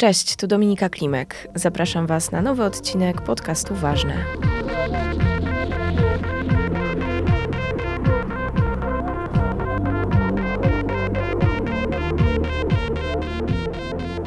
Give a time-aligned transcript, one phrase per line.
[0.00, 1.48] Cześć, tu Dominika Klimek.
[1.54, 4.24] Zapraszam Was na nowy odcinek podcastu Ważne.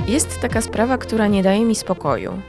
[0.07, 2.42] Jest taka sprawa, która nie daje mi spokoju.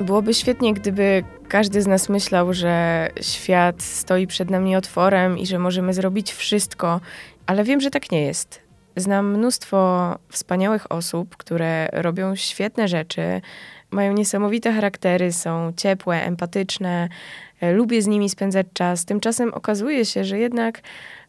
[0.00, 5.58] Byłoby świetnie, gdyby każdy z nas myślał, że świat stoi przed nami otworem i że
[5.58, 7.00] możemy zrobić wszystko,
[7.46, 8.67] ale wiem, że tak nie jest.
[9.00, 13.40] Znam mnóstwo wspaniałych osób, które robią świetne rzeczy,
[13.90, 17.08] mają niesamowite charaktery, są ciepłe, empatyczne,
[17.60, 19.04] e, lubię z nimi spędzać czas.
[19.04, 20.80] Tymczasem okazuje się, że jednak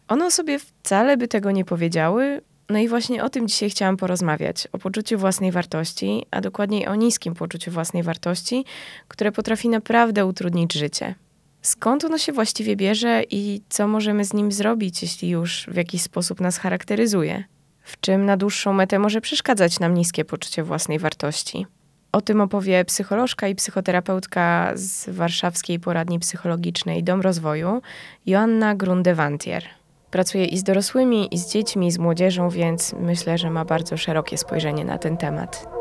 [0.08, 2.42] one sobie wcale by tego nie powiedziały.
[2.70, 6.96] No i właśnie o tym dzisiaj chciałam porozmawiać, o poczuciu własnej wartości, a dokładniej o
[6.96, 8.66] niskim poczuciu własnej wartości,
[9.08, 11.16] które potrafi naprawdę utrudnić życie.
[11.62, 16.02] Skąd ono się właściwie bierze i co możemy z nim zrobić, jeśli już w jakiś
[16.02, 17.44] sposób nas charakteryzuje?
[17.90, 21.66] W czym na dłuższą metę może przeszkadzać nam niskie poczucie własnej wartości.
[22.12, 27.82] O tym opowie psycholożka i psychoterapeutka z warszawskiej poradni psychologicznej Dom Rozwoju,
[28.26, 29.64] Joanna Grundewantier.
[30.12, 33.98] Pracuje i z dorosłymi, i z dziećmi, i z młodzieżą, więc myślę, że ma bardzo
[33.98, 35.79] szerokie spojrzenie na ten temat.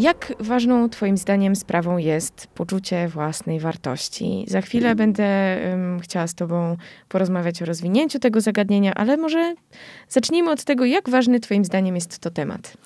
[0.00, 4.44] Jak ważną Twoim zdaniem sprawą jest poczucie własnej wartości?
[4.48, 6.76] Za chwilę będę um, chciała z Tobą
[7.08, 9.54] porozmawiać o rozwinięciu tego zagadnienia, ale może
[10.08, 12.76] zacznijmy od tego, jak ważny Twoim zdaniem jest to temat.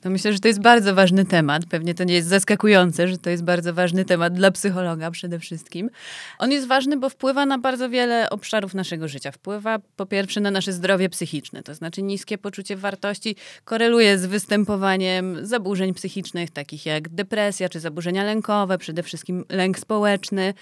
[0.00, 1.62] To myślę, że to jest bardzo ważny temat.
[1.66, 5.90] Pewnie to nie jest zaskakujące, że to jest bardzo ważny temat dla psychologa przede wszystkim.
[6.38, 9.32] On jest ważny, bo wpływa na bardzo wiele obszarów naszego życia.
[9.32, 15.46] Wpływa po pierwsze na nasze zdrowie psychiczne, to znaczy niskie poczucie wartości koreluje z występowaniem
[15.46, 20.54] zaburzeń psychicznych, takich jak depresja czy zaburzenia lękowe, przede wszystkim lęk społeczny.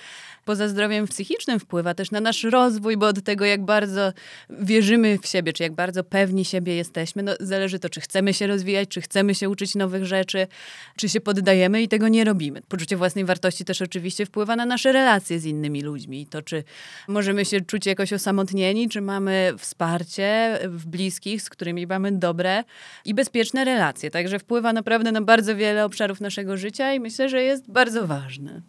[0.45, 4.13] Poza zdrowiem psychicznym wpływa też na nasz rozwój, bo od tego, jak bardzo
[4.51, 8.47] wierzymy w siebie, czy jak bardzo pewni siebie jesteśmy, no, zależy to, czy chcemy się
[8.47, 10.47] rozwijać, czy chcemy się uczyć nowych rzeczy,
[10.97, 12.63] czy się poddajemy i tego nie robimy.
[12.69, 16.27] Poczucie własnej wartości też oczywiście wpływa na nasze relacje z innymi ludźmi.
[16.27, 16.65] To, czy
[17.09, 22.65] możemy się czuć jakoś osamotnieni, czy mamy wsparcie w bliskich, z którymi mamy dobre
[23.05, 24.11] i bezpieczne relacje.
[24.11, 28.63] Także wpływa naprawdę na bardzo wiele obszarów naszego życia i myślę, że jest bardzo ważne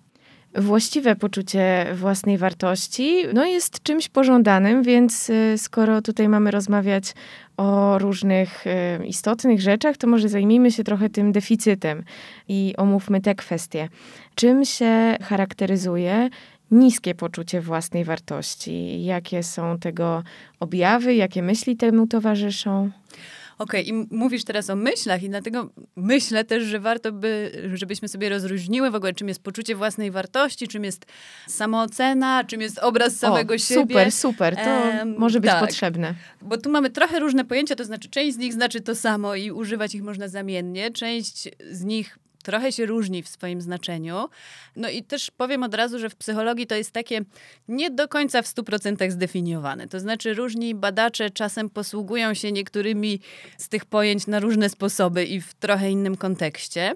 [0.55, 7.13] właściwe poczucie własnej wartości no jest czymś pożądanym, więc y, skoro tutaj mamy rozmawiać
[7.57, 12.03] o różnych y, istotnych rzeczach, to może zajmijmy się trochę tym deficytem
[12.47, 13.89] i omówmy te kwestie.
[14.35, 16.29] Czym się charakteryzuje
[16.71, 19.03] niskie poczucie własnej wartości?
[19.03, 20.23] Jakie są tego
[20.59, 21.15] objawy?
[21.15, 22.91] Jakie myśli temu towarzyszą?
[23.57, 28.07] Okej, okay, i mówisz teraz o myślach i dlatego myślę też, że warto by, żebyśmy
[28.07, 31.05] sobie rozróżniły w ogóle, czym jest poczucie własnej wartości, czym jest
[31.47, 33.81] samoocena, czym jest obraz samego o, siebie.
[33.81, 35.59] Super, super, to może być tak.
[35.59, 36.13] potrzebne.
[36.41, 39.51] Bo tu mamy trochę różne pojęcia, to znaczy część z nich znaczy to samo i
[39.51, 44.29] używać ich można zamiennie, część z nich trochę się różni w swoim znaczeniu.
[44.75, 47.21] No i też powiem od razu, że w psychologii to jest takie
[47.67, 49.87] nie do końca w 100% zdefiniowane.
[49.87, 53.19] To znaczy różni badacze czasem posługują się niektórymi
[53.57, 56.95] z tych pojęć na różne sposoby i w trochę innym kontekście.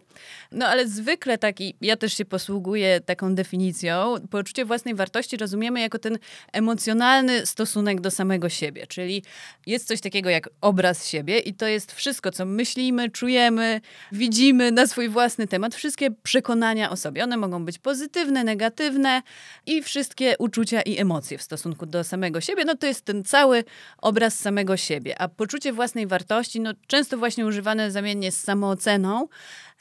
[0.52, 6.00] No ale zwykle taki, ja też się posługuję taką definicją, poczucie własnej wartości rozumiemy jako
[6.00, 6.18] ten
[6.54, 9.24] emocjonalny stosunek do samego siebie, czyli
[9.66, 13.82] jest coś takiego jak obraz siebie i to jest wszystko, co myślimy, czujemy,
[14.12, 17.24] widzimy na swój własny temat, wszystkie przekonania o sobie.
[17.24, 19.22] One mogą być pozytywne, negatywne
[19.66, 22.66] i wszystkie uczucia i emocje w stosunku do samego siebie.
[22.66, 23.64] No to jest ten cały
[23.98, 25.22] obraz samego siebie.
[25.22, 29.28] A poczucie własnej wartości, no często właśnie używane zamiennie z samooceną,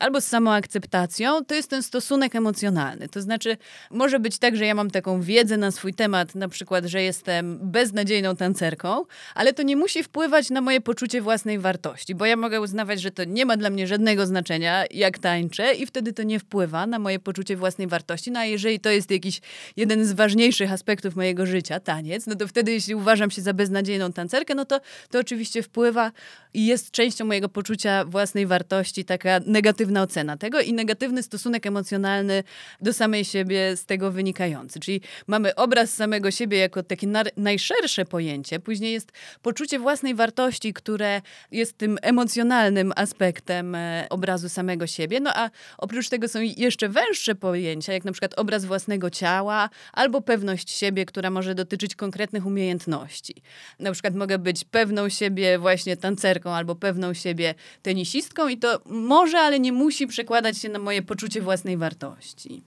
[0.00, 3.08] albo z samoakceptacją, to jest ten stosunek emocjonalny.
[3.08, 3.56] To znaczy,
[3.90, 7.58] może być tak, że ja mam taką wiedzę na swój temat, na przykład, że jestem
[7.62, 12.60] beznadziejną tancerką, ale to nie musi wpływać na moje poczucie własnej wartości, bo ja mogę
[12.60, 16.38] uznawać, że to nie ma dla mnie żadnego znaczenia, jak tańczę, i wtedy to nie
[16.38, 18.30] wpływa na moje poczucie własnej wartości.
[18.30, 19.40] No a jeżeli to jest jakiś
[19.76, 24.12] jeden z ważniejszych aspektów mojego życia, taniec, no to wtedy, jeśli uważam się za beznadziejną
[24.12, 24.80] tancerkę, no to
[25.10, 26.12] to oczywiście wpływa
[26.54, 31.66] i jest częścią mojego poczucia własnej wartości, taka negatywna negatywna ocena tego i negatywny stosunek
[31.66, 32.44] emocjonalny
[32.80, 34.80] do samej siebie z tego wynikający.
[34.80, 37.06] Czyli mamy obraz samego siebie jako takie
[37.36, 41.22] najszersze pojęcie, później jest poczucie własnej wartości, które
[41.52, 45.20] jest tym emocjonalnym aspektem e, obrazu samego siebie.
[45.20, 50.20] No a oprócz tego są jeszcze węższe pojęcia, jak na przykład obraz własnego ciała albo
[50.20, 53.34] pewność siebie, która może dotyczyć konkretnych umiejętności.
[53.78, 59.38] Na przykład mogę być pewną siebie właśnie tancerką albo pewną siebie tenisistką i to może,
[59.38, 59.72] ale nie
[60.06, 62.62] przekładać się na moje poczucie własnej wartości.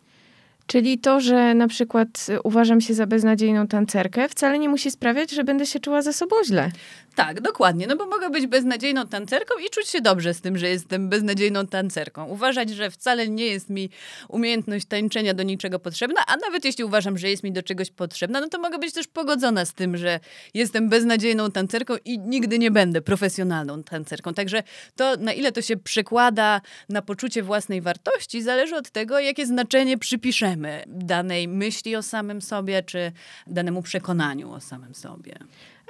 [0.68, 5.44] Czyli to, że na przykład uważam się za beznadziejną tancerkę, wcale nie musi sprawiać, że
[5.44, 6.72] będę się czuła ze sobą źle.
[7.16, 7.88] Tak, dokładnie.
[7.88, 11.68] No bo mogę być beznadziejną tancerką i czuć się dobrze z tym, że jestem beznadziejną
[11.68, 12.26] tancerką.
[12.26, 13.90] Uważać, że wcale nie jest mi
[14.30, 18.42] umiejętność tańczenia do niczego potrzebna, a nawet jeśli uważam, że jest mi do czegoś potrzebna,
[18.42, 20.20] no to mogę być też pogodzona z tym, że
[20.54, 24.34] jestem beznadziejną tancerką i nigdy nie będę profesjonalną tancerką.
[24.34, 24.64] Także
[24.96, 29.98] to, na ile to się przekłada na poczucie własnej wartości, zależy od tego, jakie znaczenie
[29.98, 33.12] przypiszemy danej myśli o samym sobie, czy
[33.48, 35.38] danemu przekonaniu o samym sobie.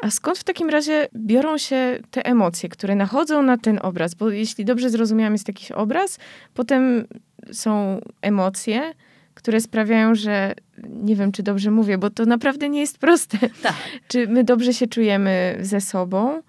[0.04, 4.14] A skąd w takim razie biorą się te emocje, które nachodzą na ten obraz?
[4.14, 6.20] Bo jeśli dobrze zrozumiałam, jest jakiś obraz,
[6.54, 7.08] potem
[7.52, 8.94] są emocje,
[9.34, 10.54] które sprawiają, że
[10.90, 13.38] nie wiem, czy dobrze mówię, bo to naprawdę nie jest proste.
[13.64, 13.76] Tak.
[14.08, 16.42] Czy my dobrze się czujemy ze sobą?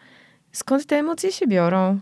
[0.52, 2.00] Skąd te emocje się biorą?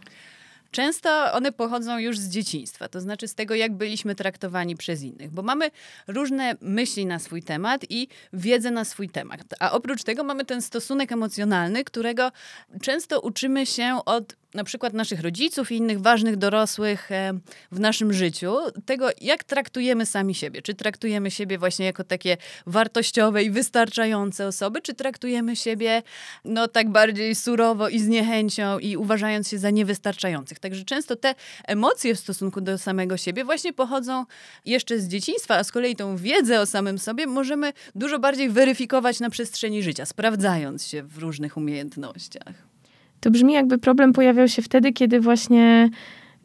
[0.72, 5.30] Często one pochodzą już z dzieciństwa, to znaczy z tego, jak byliśmy traktowani przez innych,
[5.30, 5.70] bo mamy
[6.08, 9.40] różne myśli na swój temat i wiedzę na swój temat.
[9.60, 12.32] A oprócz tego mamy ten stosunek emocjonalny, którego
[12.80, 17.32] często uczymy się od na przykład naszych rodziców i innych ważnych dorosłych e,
[17.72, 20.62] w naszym życiu, tego jak traktujemy sami siebie.
[20.62, 22.36] Czy traktujemy siebie właśnie jako takie
[22.66, 26.02] wartościowe i wystarczające osoby, czy traktujemy siebie
[26.44, 30.58] no tak bardziej surowo i z niechęcią i uważając się za niewystarczających.
[30.62, 34.24] Także często te emocje w stosunku do samego siebie właśnie pochodzą
[34.66, 39.20] jeszcze z dzieciństwa, a z kolei tą wiedzę o samym sobie możemy dużo bardziej weryfikować
[39.20, 42.72] na przestrzeni życia, sprawdzając się w różnych umiejętnościach.
[43.20, 45.90] To brzmi jakby problem pojawiał się wtedy, kiedy właśnie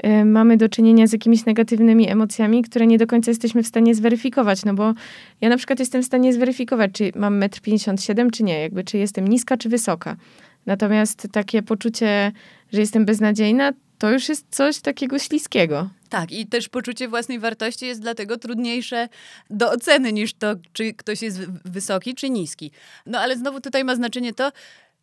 [0.06, 3.96] y, mamy do czynienia z jakimiś negatywnymi emocjami, które nie do końca jesteśmy w stanie
[3.96, 4.66] zweryfikować.
[4.66, 4.94] No bo
[5.42, 8.98] ja na przykład jestem w stanie zweryfikować, czy mam 1,57 m, czy nie, jakby czy
[8.98, 10.16] jestem niska, czy wysoka.
[10.66, 12.32] Natomiast takie poczucie,
[12.74, 15.90] że jestem beznadziejna, to już jest coś takiego śliskiego.
[16.10, 19.10] Tak, i też poczucie własnej wartości jest dlatego trudniejsze
[19.50, 22.72] do oceny niż to, czy ktoś jest wysoki, czy niski.
[23.06, 24.52] No ale znowu tutaj ma znaczenie to,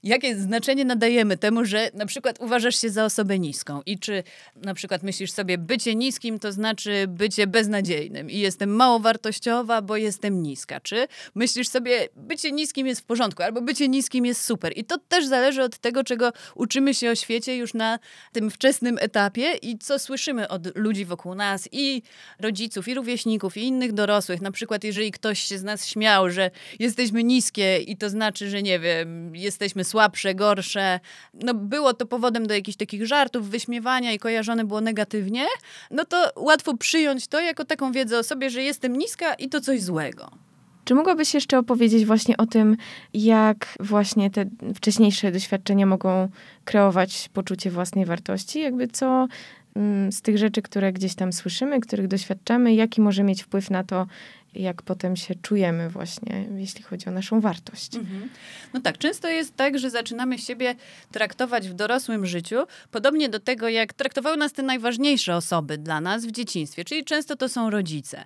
[0.05, 4.23] jakie znaczenie nadajemy temu, że na przykład uważasz się za osobę niską i czy
[4.57, 9.97] na przykład myślisz sobie, bycie niskim to znaczy bycie beznadziejnym i jestem mało wartościowa, bo
[9.97, 14.73] jestem niska, czy myślisz sobie, bycie niskim jest w porządku albo bycie niskim jest super.
[14.77, 17.99] I to też zależy od tego, czego uczymy się o świecie już na
[18.33, 22.03] tym wczesnym etapie i co słyszymy od ludzi wokół nas i
[22.41, 24.41] rodziców, i rówieśników, i innych dorosłych.
[24.41, 28.63] Na przykład, jeżeli ktoś się z nas śmiał, że jesteśmy niskie i to znaczy, że
[28.63, 31.01] nie wiem, jesteśmy słabsze, gorsze.
[31.35, 35.47] No było to powodem do jakichś takich żartów, wyśmiewania i kojarzone było negatywnie,
[35.91, 39.61] no to łatwo przyjąć to jako taką wiedzę o sobie, że jestem niska i to
[39.61, 40.31] coś złego.
[40.85, 42.77] Czy mogłabyś jeszcze opowiedzieć właśnie o tym,
[43.15, 44.45] jak właśnie te
[44.75, 46.29] wcześniejsze doświadczenia mogą
[46.65, 48.61] kreować poczucie własnej wartości?
[48.61, 49.29] Jakby co
[49.77, 53.85] mm, z tych rzeczy, które gdzieś tam słyszymy, których doświadczamy, jaki może mieć wpływ na
[53.85, 54.07] to,
[54.55, 57.95] jak potem się czujemy właśnie, jeśli chodzi o naszą wartość.
[57.95, 58.29] Mhm.
[58.75, 60.75] No tak, często jest tak, że zaczynamy siebie
[61.13, 62.57] traktować w dorosłym życiu
[62.91, 67.37] podobnie do tego, jak traktowały nas te najważniejsze osoby dla nas w dzieciństwie, czyli często
[67.37, 68.25] to są rodzice.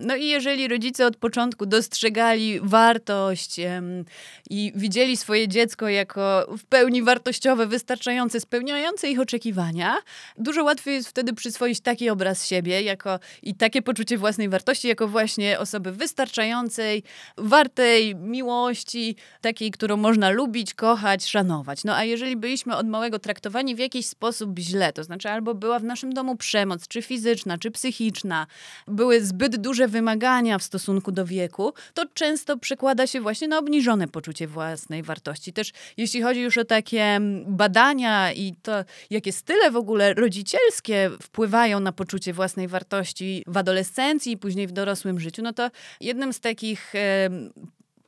[0.00, 4.04] No i jeżeli rodzice od początku dostrzegali wartość em,
[4.50, 9.96] i widzieli swoje dziecko jako w pełni wartościowe, wystarczające, spełniające ich oczekiwania,
[10.38, 15.08] dużo łatwiej jest wtedy przyswoić taki obraz siebie jako i takie poczucie własnej wartości, jako
[15.08, 17.02] właśnie osoby osoby wystarczającej,
[17.36, 21.84] wartej miłości, takiej, którą można lubić, kochać, szanować.
[21.84, 25.78] No a jeżeli byliśmy od małego traktowani w jakiś sposób źle, to znaczy albo była
[25.78, 28.46] w naszym domu przemoc, czy fizyczna, czy psychiczna,
[28.88, 34.08] były zbyt duże wymagania w stosunku do wieku, to często przekłada się właśnie na obniżone
[34.08, 35.52] poczucie własnej wartości.
[35.52, 41.80] Też jeśli chodzi już o takie badania i to, jakie style w ogóle rodzicielskie wpływają
[41.80, 46.32] na poczucie własnej wartości w adolescencji i później w dorosłym życiu, no to to jednym
[46.32, 46.92] z takich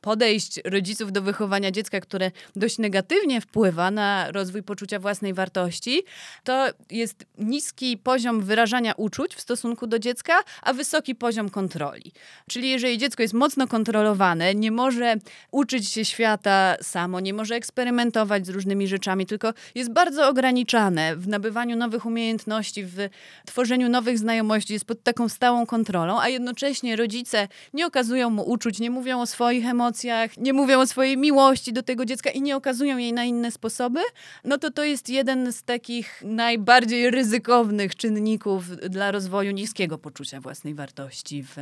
[0.03, 6.03] podejść rodziców do wychowania dziecka, które dość negatywnie wpływa na rozwój poczucia własnej wartości,
[6.43, 12.11] to jest niski poziom wyrażania uczuć w stosunku do dziecka, a wysoki poziom kontroli.
[12.49, 15.15] Czyli jeżeli dziecko jest mocno kontrolowane, nie może
[15.51, 21.27] uczyć się świata samo, nie może eksperymentować z różnymi rzeczami, tylko jest bardzo ograniczane w
[21.27, 22.97] nabywaniu nowych umiejętności, w
[23.45, 28.79] tworzeniu nowych znajomości, jest pod taką stałą kontrolą, a jednocześnie rodzice nie okazują mu uczuć,
[28.79, 32.41] nie mówią o swoich emocjach, emocjach, nie mówią o swojej miłości do tego dziecka i
[32.41, 33.99] nie okazują jej na inne sposoby,
[34.43, 40.73] no to to jest jeden z takich najbardziej ryzykownych czynników dla rozwoju niskiego poczucia własnej
[40.73, 41.55] wartości w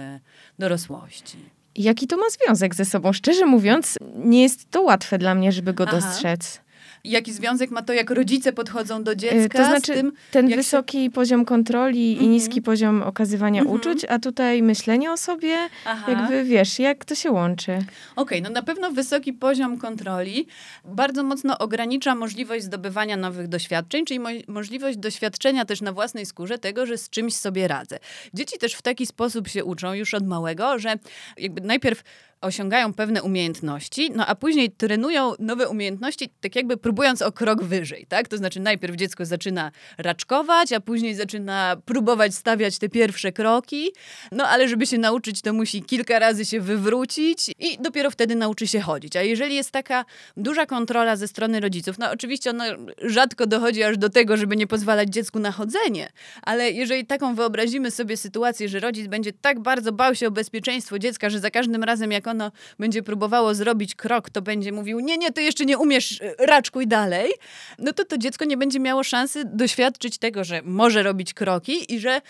[0.59, 1.38] dorosłości.
[1.75, 3.13] Jaki to ma związek ze sobą?
[3.13, 5.95] Szczerze mówiąc, nie jest to łatwe dla mnie, żeby go Aha.
[5.95, 6.61] dostrzec.
[7.03, 10.51] Jaki związek ma to, jak rodzice podchodzą do Y, dziecka To znaczy tym, ten jak
[10.51, 12.31] się- wysoki poziom kontroli i Mhm.
[12.31, 13.79] niski poziom okazywania Mhm.
[13.79, 16.12] uczuć, a tutaj myślenie o sobie, Aha.
[16.12, 17.79] jakby wiesz, jak to się łączy.
[18.15, 20.48] Okej, no na pewno wysoki poziom kontroli
[20.86, 26.58] bardzo mocno ogranicza możliwość zdobywania nowych doświadczeń, czyli mo możliwość doświadczenia też na własnej skórze
[26.58, 28.00] tego, że z czymś sobie radzę.
[28.34, 30.96] Dzieci też w taki sposób się uczą już od małego, że
[31.38, 32.03] jakby najpierw
[32.41, 38.05] osiągają pewne umiejętności, no a później trenują nowe umiejętności, tak jakby próbując o krok wyżej,
[38.10, 38.27] tak?
[38.27, 43.91] To znaczy najpierw dziecko zaczyna raczkować, a później zaczyna próbować stawiać te pierwsze kroki,
[44.31, 48.67] no ale żeby się nauczyć, to musi kilka razy się wywrócić i dopiero wtedy nauczy
[48.67, 49.15] się chodzić.
[49.15, 50.05] A jeżeli jest taka
[50.38, 52.65] duża kontrola ze strony rodziców, no oczywiście ona
[53.01, 56.10] rzadko dochodzi aż do tego, żeby nie pozwalać dziecku na chodzenie,
[56.41, 61.00] ale jeżeli taką wyobrazimy sobie sytuację, że rodzic będzie tak bardzo bał się o bezpieczeństwo
[61.00, 65.17] dziecka, że za każdym razem jak ono będzie próbowało zrobić krok, to będzie mówił, nie,
[65.17, 67.31] nie, ty jeszcze nie umiesz, y, raczkuj dalej,
[67.79, 72.00] no to to dziecko nie będzie miało szansy doświadczyć tego, że może robić kroki i
[72.00, 72.21] że,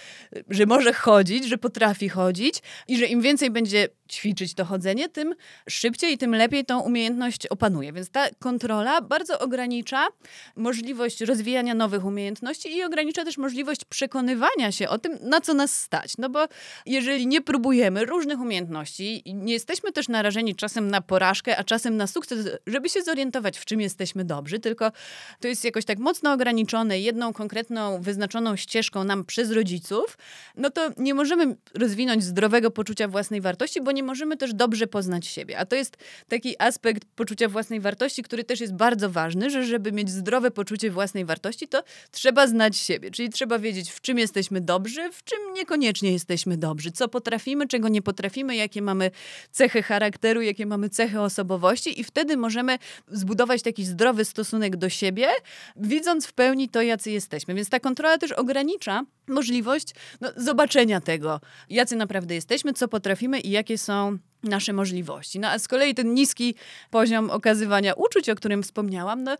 [0.49, 5.35] że może chodzić, że potrafi chodzić i że im więcej będzie ćwiczyć to chodzenie, tym
[5.69, 7.93] szybciej i tym lepiej tą umiejętność opanuje.
[7.93, 10.07] Więc ta kontrola bardzo ogranicza
[10.55, 15.79] możliwość rozwijania nowych umiejętności i ogranicza też możliwość przekonywania się o tym, na co nas
[15.79, 16.17] stać.
[16.17, 16.47] No bo
[16.85, 22.07] jeżeli nie próbujemy różnych umiejętności nie jesteśmy też narażeni czasem na porażkę, a czasem na
[22.07, 24.91] sukces, żeby się zorientować, w czym jesteśmy dobrzy, tylko
[25.39, 26.99] to jest jakoś tak mocno ograniczone.
[26.99, 30.17] Jedną konkretną, wyznaczoną ścieżką nam przez rodziców,
[30.55, 35.25] no to nie możemy rozwinąć zdrowego poczucia własnej wartości, bo nie możemy też dobrze poznać
[35.27, 35.57] siebie.
[35.57, 39.91] A to jest taki aspekt poczucia własnej wartości, który też jest bardzo ważny, że żeby
[39.91, 44.61] mieć zdrowe poczucie własnej wartości, to trzeba znać siebie, czyli trzeba wiedzieć, w czym jesteśmy
[44.61, 49.11] dobrzy, w czym niekoniecznie jesteśmy dobrzy, co potrafimy, czego nie potrafimy, jakie mamy
[49.51, 55.27] cechy charakteru, jakie mamy cechy osobowości i wtedy możemy zbudować taki zdrowy stosunek do siebie,
[55.75, 57.53] widząc w pełni to, jacy jesteśmy.
[57.53, 59.87] Więc ta kontrola też ogranicza możliwość
[60.21, 65.39] no, zobaczenia tego, jacy naprawdę jesteśmy, co potrafimy i jakie są nasze możliwości.
[65.39, 66.55] No a z kolei ten niski
[66.89, 69.35] poziom okazywania uczuć, o którym wspomniałam, no,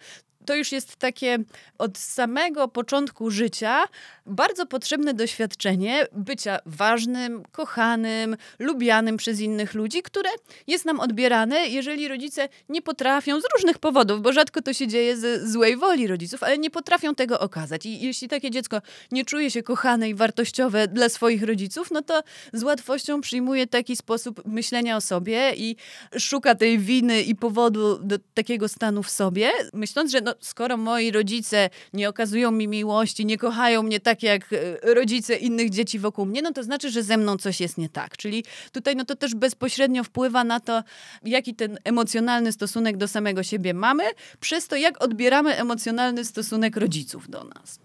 [0.45, 1.37] to już jest takie
[1.77, 3.83] od samego początku życia
[4.25, 10.29] bardzo potrzebne doświadczenie bycia ważnym, kochanym, lubianym przez innych ludzi, które
[10.67, 15.17] jest nam odbierane, jeżeli rodzice nie potrafią z różnych powodów, bo rzadko to się dzieje
[15.17, 17.85] z złej woli rodziców, ale nie potrafią tego okazać.
[17.85, 18.81] I jeśli takie dziecko
[19.11, 23.95] nie czuje się kochane i wartościowe dla swoich rodziców, no to z łatwością przyjmuje taki
[23.95, 25.75] sposób myślenia o sobie i
[26.19, 31.11] szuka tej winy i powodu do takiego stanu w sobie, myśląc, że no, skoro moi
[31.11, 36.25] rodzice nie okazują mi miłości, nie kochają mnie tak jak e, rodzice innych dzieci wokół
[36.25, 38.17] mnie, no to znaczy, że ze mną coś jest nie tak.
[38.17, 40.83] Czyli tutaj no to też bezpośrednio wpływa na to,
[41.25, 44.03] jaki ten emocjonalny stosunek do samego siebie mamy,
[44.39, 47.79] przez to, jak odbieramy emocjonalny stosunek rodziców do nas.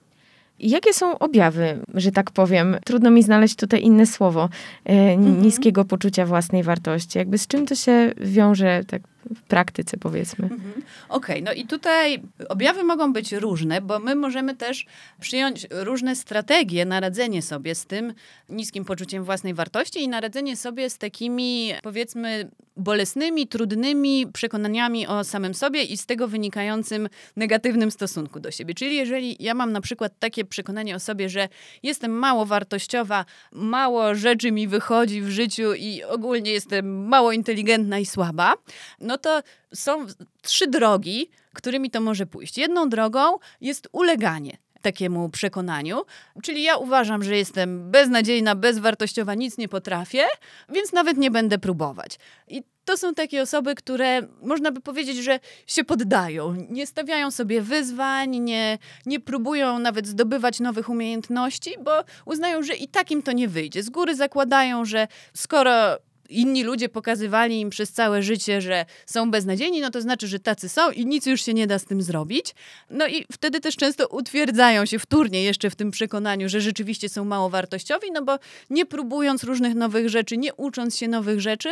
[0.58, 2.76] Jakie są objawy, że tak powiem?
[2.84, 4.48] Trudno mi znaleźć tutaj inne słowo
[4.84, 5.42] e, Mhm.
[5.42, 7.18] niskiego poczucia własnej wartości.
[7.18, 9.02] Jakby z czym to się wiąże tak
[9.34, 10.44] w praktyce, powiedzmy?
[10.44, 10.82] Mhm.
[11.08, 14.86] Okej, no i tutaj objawy mogą być różne, bo my możemy też
[15.20, 18.14] przyjąć różne strategie na radzenie sobie z tym
[18.48, 25.24] niskim poczuciem własnej wartości i na radzenie sobie z takimi, powiedzmy, bolesnymi, trudnymi przekonaniami o
[25.24, 28.74] samym sobie i z tego wynikającym negatywnym stosunku do siebie.
[28.74, 31.48] Czyli jeżeli ja mam na przykład takie przekonanie o sobie, że
[31.82, 38.06] jestem mało wartościowa, mało rzeczy mi wychodzi w życiu i ogólnie jestem mało inteligentna i
[38.06, 38.54] słaba,
[39.00, 39.42] no to
[39.74, 40.06] są
[40.42, 42.58] trzy drogi, którymi to może pójść.
[42.58, 46.02] Jedną drogą jest uleganie takiemu przekonaniu,
[46.42, 50.24] czyli ja uważam, że jestem beznadziejna, bezwartościowa, nic nie potrafię,
[50.68, 52.18] więc nawet nie będę próbować.
[52.48, 57.62] I to są takie osoby, które można by powiedzieć, że się poddają, nie stawiają sobie
[57.62, 63.32] wyzwań, nie, nie próbują nawet zdobywać nowych umiejętności, bo uznają, że i tak im to
[63.32, 63.82] nie wyjdzie.
[63.82, 65.98] Z góry zakładają, że skoro
[66.30, 70.68] inni ludzie pokazywali im przez całe życie, że są beznadziejni, no to znaczy, że tacy
[70.68, 72.54] są i nic już się nie da z tym zrobić.
[72.90, 77.24] No i wtedy też często utwierdzają się wtórnie jeszcze w tym przekonaniu, że rzeczywiście są
[77.24, 78.38] mało wartościowi, no bo
[78.70, 81.68] nie próbując różnych nowych rzeczy, nie ucząc się nowych rzeczy,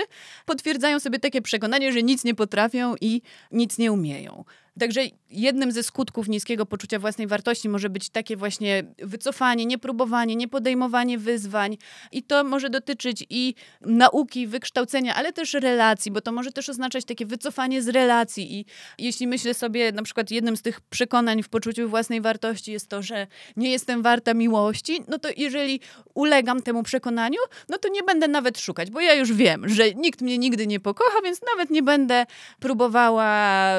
[0.47, 4.45] potwierdzają sobie takie przekonanie, że nic nie potrafią i nic nie umieją.
[4.79, 5.01] Także
[5.31, 11.77] jednym ze skutków niskiego poczucia własnej wartości może być takie właśnie wycofanie, niepróbowanie, niepodejmowanie wyzwań.
[12.13, 17.05] I to może dotyczyć i nauki, wykształcenia, ale też relacji, bo to może też oznaczać
[17.05, 18.61] takie wycofanie z relacji.
[18.61, 18.65] I
[18.99, 23.03] jeśli myślę sobie, na przykład jednym z tych przekonań w poczuciu własnej wartości jest to,
[23.03, 23.27] że
[23.57, 25.81] nie jestem warta miłości, no to jeżeli
[26.15, 27.39] ulegam temu przekonaniu,
[27.69, 30.81] no to nie będę nawet szukać, bo ja już wiem, że nikt mnie nigdy nie
[30.81, 32.27] pokocha, więc nawet nie będę
[32.61, 33.71] próbowała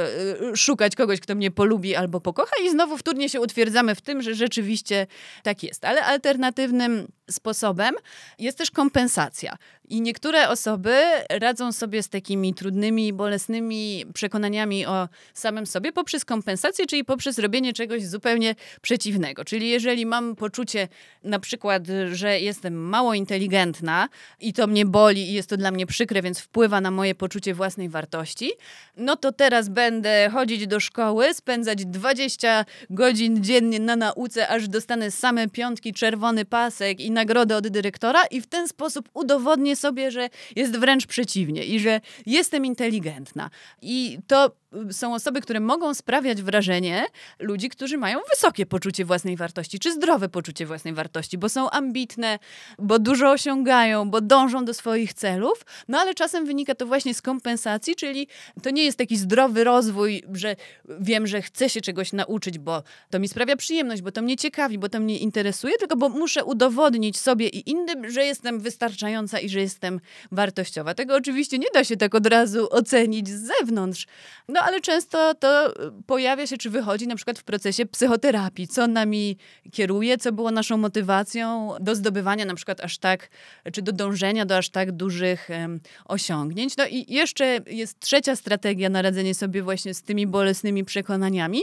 [0.54, 4.02] y, szukać szukać kogoś, kto mnie polubi albo pokocha i znowu wtórnie się utwierdzamy w
[4.02, 5.08] tym, że rzeczywiście
[5.44, 5.86] tak jest.
[5.86, 7.96] Ale alternatywnym sposobem
[8.40, 9.58] jest też kompensacja.
[9.90, 10.96] I niektóre osoby
[11.30, 17.74] radzą sobie z takimi trudnymi, bolesnymi przekonaniami o samym sobie poprzez kompensację, czyli poprzez robienie
[17.74, 19.46] czegoś zupełnie przeciwnego.
[19.46, 20.88] Czyli jeżeli mam poczucie
[21.24, 25.86] na przykład, że jestem mało inteligentna i to mnie boli i jest to dla mnie
[25.86, 28.52] przykre, więc wpływa na moje poczucie własnej wartości,
[28.98, 35.12] no to teraz będę chodzić do szkoły, spędzać 20 godzin dziennie na nauce, aż dostanę
[35.12, 40.30] same piątki, czerwony pasek i nagrodę od dyrektora i w ten sposób udowodnię sobie, że
[40.56, 43.50] jest wręcz przeciwnie i że jestem inteligentna.
[43.82, 44.52] I to
[44.92, 47.06] są osoby, które mogą sprawiać wrażenie
[47.40, 52.40] ludzi, którzy mają wysokie poczucie własnej wartości, czy zdrowe poczucie własnej wartości, bo są ambitne,
[52.80, 57.22] bo dużo osiągają, bo dążą do swoich celów, no ale czasem wynika to właśnie z
[57.22, 58.28] kompensacji, czyli
[58.62, 60.56] to nie jest taki zdrowy rozwój, że
[61.00, 64.78] wiem, że chcę się czegoś nauczyć, bo to mi sprawia przyjemność, bo to mnie ciekawi,
[64.78, 69.50] bo to mnie interesuje, tylko bo muszę udowodnić sobie i innym, że jestem wystarczająca i
[69.50, 70.00] że jestem
[70.32, 70.94] wartościowa.
[70.94, 74.08] Tego oczywiście nie da się tak od razu ocenić z zewnątrz.
[74.48, 75.74] No ale często to
[76.06, 79.38] pojawia się, czy wychodzi na przykład w procesie psychoterapii, co nami
[79.72, 83.30] kieruje, co było naszą motywacją do zdobywania na przykład aż tak,
[83.74, 86.78] czy do dążenia do aż tak dużych um, osiągnięć.
[86.78, 91.62] No i jeszcze jest trzecia strategia na radzenie sobie właśnie z tymi bolesnymi przekonaniami.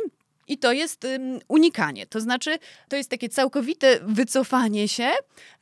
[0.52, 2.06] I to jest um, unikanie.
[2.06, 5.10] To znaczy, to jest takie całkowite wycofanie się,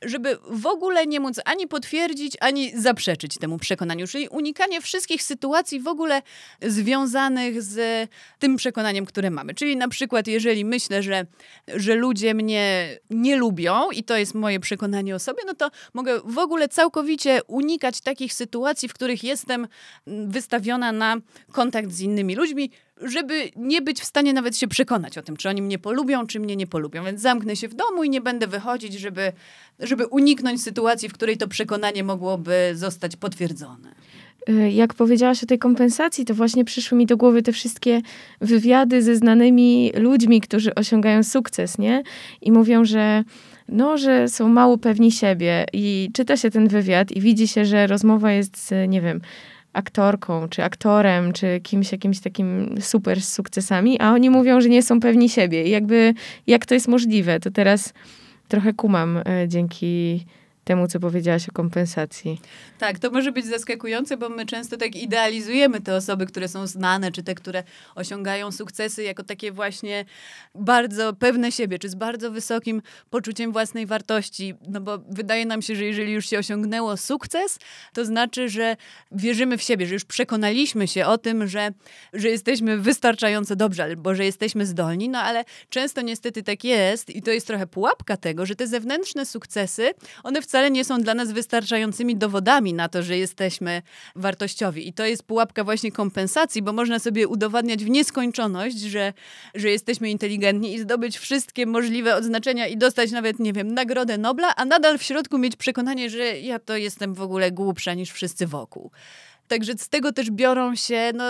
[0.03, 4.07] żeby w ogóle nie móc ani potwierdzić, ani zaprzeczyć temu przekonaniu.
[4.07, 6.23] Czyli unikanie wszystkich sytuacji w ogóle
[6.63, 9.55] związanych z tym przekonaniem, które mamy.
[9.55, 11.27] Czyli na przykład, jeżeli myślę, że,
[11.75, 16.21] że ludzie mnie nie lubią i to jest moje przekonanie o sobie, no to mogę
[16.25, 19.69] w ogóle całkowicie unikać takich sytuacji, w których jestem
[20.07, 21.17] wystawiona na
[21.53, 22.71] kontakt z innymi ludźmi
[23.03, 26.41] żeby nie być w stanie nawet się przekonać o tym, czy oni mnie polubią, czy
[26.41, 27.05] mnie nie polubią.
[27.05, 29.33] Więc zamknę się w domu i nie będę wychodzić, żeby,
[29.79, 33.95] żeby uniknąć sytuacji, w której to przekonanie mogłoby zostać potwierdzone.
[34.49, 38.03] Y, jak powiedziałaś o tej kompensacji, to właśnie przyszły mi do głowy te wszystkie
[38.41, 42.03] wywiady ze znanymi ludźmi, którzy osiągają sukces, nie?
[42.41, 43.25] I mówią, że
[43.69, 47.87] no, że są mało pewni siebie i czyta się ten wywiad i widzi się, że
[47.87, 49.21] rozmowa jest nie wiem,
[49.73, 54.83] aktorką, czy aktorem, czy kimś jakimś takim super z sukcesami, a oni mówią, że nie
[54.83, 55.65] są pewni siebie.
[55.65, 56.15] I jakby,
[56.47, 57.41] jak to jest możliwe?
[57.41, 57.93] To teraz
[58.49, 60.25] trochę kumam e, dzięki
[60.71, 62.41] temu, co powiedziałaś o kompensacji.
[62.79, 67.13] Tak, to może być zaskakujące, bo my często tak idealizujemy te osoby, które są znane,
[67.13, 67.63] czy te, które
[67.95, 70.05] osiągają sukcesy, jako takie właśnie
[70.55, 74.55] bardzo pewne siebie, czy z bardzo wysokim poczuciem własnej wartości.
[74.69, 77.59] No bo wydaje nam się, że jeżeli już się osiągnęło sukces,
[77.95, 78.77] to znaczy, że
[79.13, 81.71] wierzymy w siebie, że już przekonaliśmy się o tym, że,
[82.13, 87.23] że jesteśmy wystarczająco dobrze, albo że jesteśmy zdolni, no ale często niestety tak jest i
[87.23, 89.91] to jest trochę pułapka tego, że te zewnętrzne sukcesy,
[90.23, 93.83] one wcale nie są dla nas wystarczającymi dowodami na to, że jesteśmy
[94.17, 94.89] wartościowi.
[94.89, 99.13] I to jest pułapka właśnie kompensacji, bo można sobie udowadniać w nieskończoność, że,
[99.55, 104.57] że jesteśmy inteligentni i zdobyć wszystkie możliwe odznaczenia i dostać nawet, nie wiem, Nagrodę Nobla,
[104.57, 108.47] a nadal w środku mieć przekonanie, że ja to jestem w ogóle głupsza niż wszyscy
[108.47, 108.91] wokół.
[109.51, 111.25] Także z tego też biorą się no,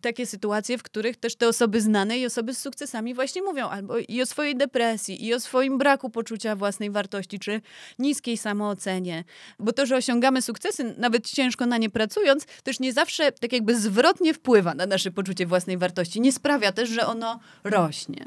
[0.00, 3.98] takie sytuacje, w których też te osoby znane i osoby z sukcesami właśnie mówią albo
[3.98, 7.60] i o swojej depresji, i o swoim braku poczucia własnej wartości, czy
[7.98, 9.24] niskiej samoocenie.
[9.58, 13.80] Bo to, że osiągamy sukcesy, nawet ciężko na nie pracując, też nie zawsze tak jakby
[13.80, 16.20] zwrotnie wpływa na nasze poczucie własnej wartości.
[16.20, 18.26] Nie sprawia też, że ono rośnie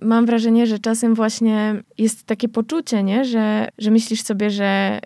[0.00, 3.24] mam wrażenie, że czasem właśnie jest takie poczucie, nie?
[3.24, 5.00] Że, że myślisz sobie, że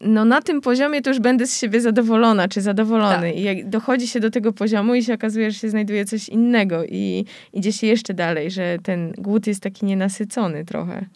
[0.00, 3.30] no na tym poziomie to już będę z siebie zadowolona, czy zadowolony.
[3.30, 3.36] Tak.
[3.36, 6.84] I jak dochodzi się do tego poziomu i się okazuje, że się znajduje coś innego
[6.84, 11.06] i idzie się jeszcze dalej, że ten głód jest taki nienasycony trochę.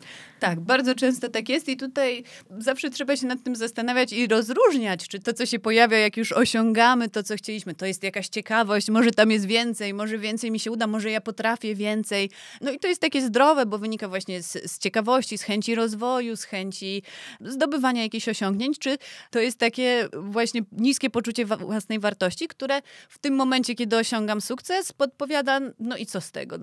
[0.40, 2.24] Tak, bardzo często tak jest i tutaj
[2.58, 6.32] zawsze trzeba się nad tym zastanawiać i rozróżniać, czy to, co się pojawia, jak już
[6.32, 10.60] osiągamy to, co chcieliśmy, to jest jakaś ciekawość, może tam jest więcej, może więcej mi
[10.60, 12.30] się uda, może ja potrafię więcej.
[12.60, 16.36] No i to jest takie zdrowe, bo wynika właśnie z, z ciekawości, z chęci rozwoju,
[16.36, 17.02] z chęci
[17.40, 18.98] zdobywania jakichś osiągnięć, czy
[19.30, 24.92] to jest takie właśnie niskie poczucie własnej wartości, które w tym momencie, kiedy osiągam sukces,
[24.92, 26.56] podpowiada, no i co z tego?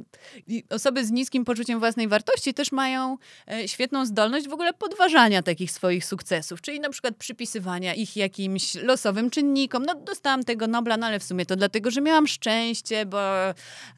[0.47, 5.41] I osoby z niskim poczuciem własnej wartości też mają e, świetną zdolność w ogóle podważania
[5.43, 9.85] takich swoich sukcesów, czyli na przykład przypisywania ich jakimś losowym czynnikom.
[9.85, 13.19] No dostałam tego Nobla, no ale w sumie to dlatego, że miałam szczęście, bo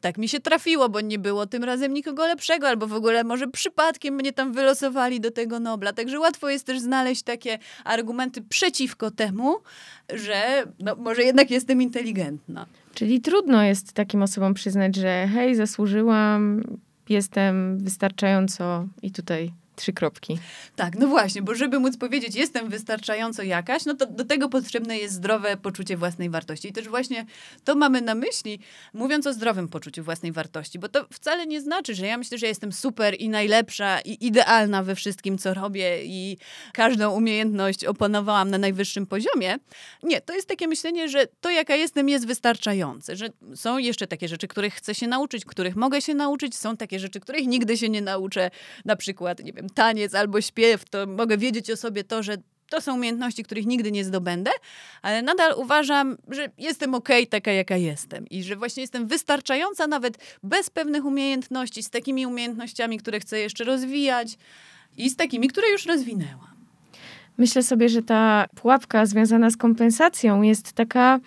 [0.00, 3.48] tak mi się trafiło, bo nie było tym razem nikogo lepszego, albo w ogóle może
[3.48, 5.92] przypadkiem mnie tam wylosowali do tego Nobla.
[5.92, 9.56] Także łatwo jest też znaleźć takie argumenty przeciwko temu,
[10.14, 12.66] że no, może jednak jestem inteligentna.
[12.94, 16.62] Czyli trudno jest takim osobom przyznać, że hej, zasłużyłam,
[17.10, 20.38] jestem wystarczająco i tutaj trzy kropki.
[20.76, 24.98] Tak, no właśnie, bo żeby móc powiedzieć, jestem wystarczająco jakaś, no to do tego potrzebne
[24.98, 26.68] jest zdrowe poczucie własnej wartości.
[26.68, 27.26] I też właśnie
[27.64, 28.58] to mamy na myśli,
[28.94, 32.46] mówiąc o zdrowym poczuciu własnej wartości, bo to wcale nie znaczy, że ja myślę, że
[32.46, 36.38] jestem super i najlepsza i idealna we wszystkim, co robię i
[36.72, 39.56] każdą umiejętność opanowałam na najwyższym poziomie.
[40.02, 44.28] Nie, to jest takie myślenie, że to, jaka jestem, jest wystarczające, że są jeszcze takie
[44.28, 47.88] rzeczy, których chcę się nauczyć, których mogę się nauczyć, są takie rzeczy, których nigdy się
[47.88, 48.50] nie nauczę,
[48.84, 52.36] na przykład, nie wiem, taniec albo śpiew, to mogę wiedzieć o sobie to, że
[52.70, 54.50] to są umiejętności, których nigdy nie zdobędę,
[55.02, 59.86] ale nadal uważam, że jestem okej okay, taka, jaka jestem i że właśnie jestem wystarczająca
[59.86, 64.38] nawet bez pewnych umiejętności, z takimi umiejętnościami, które chcę jeszcze rozwijać
[64.96, 66.54] i z takimi, które już rozwinęłam.
[67.38, 71.20] Myślę sobie, że ta pułapka związana z kompensacją jest taka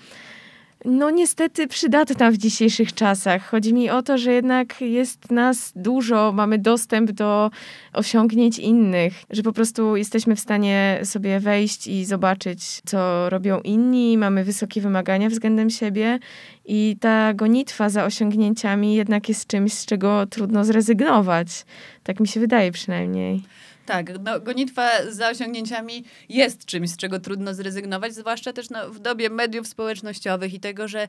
[0.88, 3.50] no niestety przydatna w dzisiejszych czasach.
[3.50, 7.52] Chodzi mi o to, że jednak jest nas dużo, mamy dostęp do
[7.94, 14.18] osiągnięć innych, że po prostu jesteśmy w stanie sobie wejść i zobaczyć, co robią inni,
[14.18, 16.20] mamy wysokie wymagania względem siebie
[16.66, 21.66] i ta gonitwa za osiągnięciami jednak jest czymś, z czego trudno zrezygnować.
[22.04, 23.44] Tak mi się wydaje przynajmniej.
[23.88, 29.00] Tak, no, gonitwa za osiągnięciami jest czymś, z czego trudno zrezygnować, zwłaszcza też no, w
[29.00, 31.08] dobie mediów społecznościowych i tego, że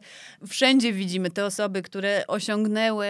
[0.49, 3.07] wszędzie widzimy te osoby, które osiągnęły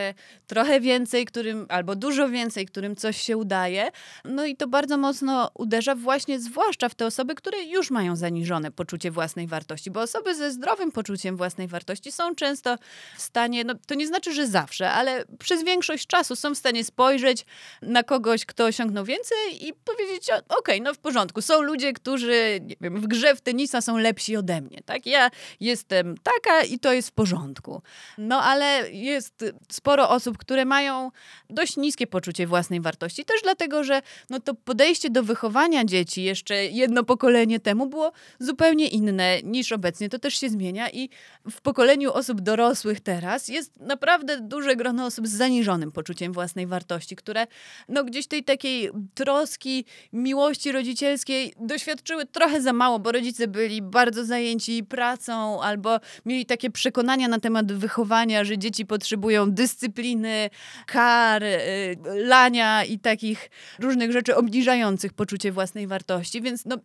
[0.46, 3.90] trochę więcej, którym, albo dużo więcej, którym coś się udaje.
[4.24, 8.70] No i to bardzo mocno uderza właśnie zwłaszcza w te osoby, które już mają zaniżone
[8.70, 12.76] poczucie własnej wartości, bo osoby ze zdrowym poczuciem własnej wartości są często
[13.16, 16.84] w stanie, no to nie znaczy, że zawsze, ale przez większość czasu są w stanie
[16.84, 17.46] spojrzeć
[17.82, 22.60] na kogoś, kto osiągnął więcej i powiedzieć, okej, okay, no w porządku, są ludzie, którzy
[22.80, 25.06] wiem, w grze w tenisa są lepsi ode mnie, tak?
[25.06, 27.82] Ja jestem taka i to jest w porządku.
[28.18, 31.10] No ale jest sporo osób, które mają
[31.50, 36.66] dość niskie poczucie własnej wartości, też dlatego, że no to podejście do wychowania dzieci jeszcze
[36.66, 40.08] jedno pokolenie temu było zupełnie inne niż obecnie.
[40.08, 41.08] To też się zmienia i
[41.50, 47.16] w pokoleniu osób dorosłych teraz jest naprawdę duże grono osób z zaniżonym poczuciem własnej wartości,
[47.16, 47.46] które
[47.88, 53.82] no gdzieś tej takiej troski troski, miłości rodzicielskiej doświadczyły trochę za mało, bo rodzice byli
[53.82, 60.50] bardzo zajęci pracą albo mieli takie przekonania na temat wychowania, że dzieci potrzebują dyscypliny,
[60.86, 66.42] kar, y, lania i takich różnych rzeczy obniżających poczucie własnej wartości.
[66.42, 66.76] Więc no,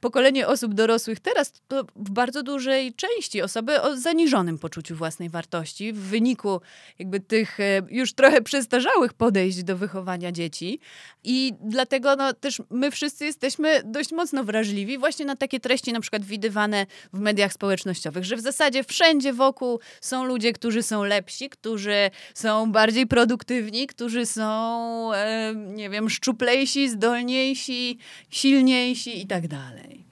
[0.00, 5.92] pokolenie osób dorosłych teraz to w bardzo dużej części osoby o zaniżonym poczuciu własnej wartości
[5.92, 6.60] w wyniku
[6.98, 10.80] jakby tych y, już trochę przestarzałych podejść do wychowania dzieci.
[11.24, 16.00] I dlatego no, też my wszyscy jesteśmy dość mocno wrażliwi właśnie na takie treści na
[16.00, 21.50] przykład widywane w mediach społecznościowych, że w zasadzie wszędzie wokół są ludzie, którzy są lepsi,
[21.50, 27.98] którzy są bardziej produktywni, którzy są, e, nie wiem, szczuplejsi, zdolniejsi,
[28.30, 30.04] silniejsi i tak dalej.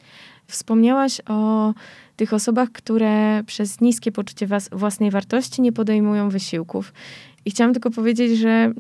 [0.46, 1.74] Wspomniałaś o
[2.16, 6.92] tych osobach, które przez niskie poczucie własnej wartości nie podejmują wysiłków.
[7.44, 8.72] I chciałam tylko powiedzieć, że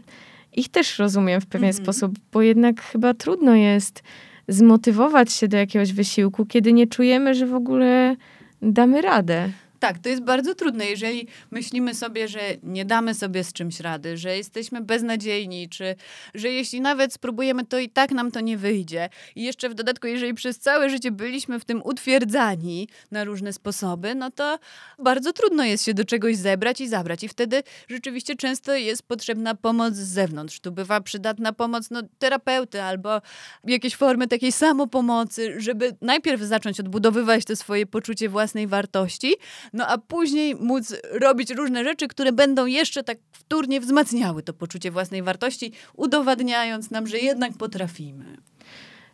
[0.58, 1.82] ich też rozumiem w pewien mm -hmm.
[1.82, 4.02] sposób, bo jednak chyba trudno jest
[4.48, 8.16] zmotywować się do jakiegoś wysiłku, kiedy nie czujemy, że w ogóle
[8.62, 9.48] damy radę.
[9.78, 14.16] Tak, to jest bardzo trudne, jeżeli myślimy sobie, że nie damy sobie z czymś rady,
[14.16, 15.94] że jesteśmy beznadziejni, czy
[16.34, 19.08] że jeśli nawet spróbujemy, to i tak nam to nie wyjdzie.
[19.36, 24.14] I jeszcze w dodatku, jeżeli przez całe życie byliśmy w tym utwierdzani na różne sposoby,
[24.14, 24.58] no to
[24.98, 27.24] bardzo trudno jest się do czegoś zebrać i zabrać.
[27.24, 30.60] I wtedy rzeczywiście często jest potrzebna pomoc z zewnątrz.
[30.60, 33.20] Tu bywa przydatna pomoc no, terapeuty albo
[33.64, 39.34] jakieś formy takiej samopomocy, żeby najpierw zacząć odbudowywać to swoje poczucie własnej wartości,
[39.72, 44.90] no a później móc robić różne rzeczy, które będą jeszcze tak wtórnie wzmacniały to poczucie
[44.90, 48.24] własnej wartości, udowadniając nam, że jednak potrafimy.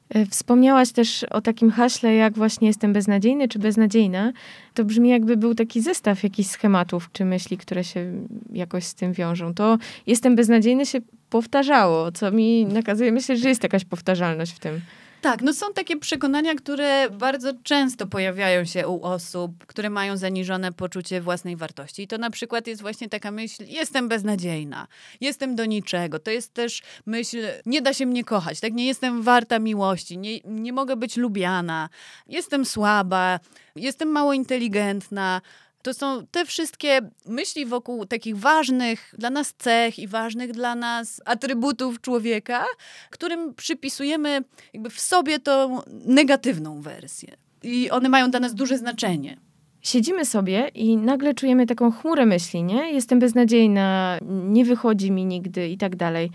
[0.09, 4.33] E, wspomniałaś też o takim haśle, jak właśnie jestem beznadziejny czy beznadziejna.
[4.75, 8.13] To brzmi jakby był taki zestaw jakichś schematów czy myśli, które się
[8.53, 9.55] jakoś z tym wiążą.
[9.55, 14.81] To jestem beznadziejny się powtarzało, co mi nakazuje myśleć, że jest jakaś powtarzalność w tym.
[15.25, 20.73] Tak, no są takie przekonania, które bardzo często pojawiają się u osób, które mają zaniżone
[20.73, 22.03] poczucie własnej wartości.
[22.03, 24.87] I to na przykład jest właśnie taka myśl, jestem beznadziejna,
[25.21, 26.19] jestem do niczego.
[26.19, 28.73] To jest też myśl, nie da się mnie kochać, tak?
[28.73, 31.89] Nie jestem warta miłości, nie, nie mogę być lubiana,
[32.27, 33.41] jestem słaba,
[33.77, 35.41] jestem mało inteligentna.
[35.85, 41.21] To są te wszystkie myśli wokół takich ważnych dla nas cech i ważnych dla nas
[41.25, 42.65] atrybutów człowieka,
[43.11, 47.37] którym przypisujemy jakby w sobie tą negatywną wersję.
[47.63, 49.37] I one mają dla nas duże znaczenie.
[49.83, 52.93] Siedzimy sobie i nagle czujemy taką chmurę myśli, nie?
[52.93, 56.31] Jestem beznadziejna, nie wychodzi mi nigdy i tak dalej.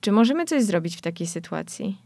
[0.00, 2.05] Czy możemy coś zrobić w takiej sytuacji?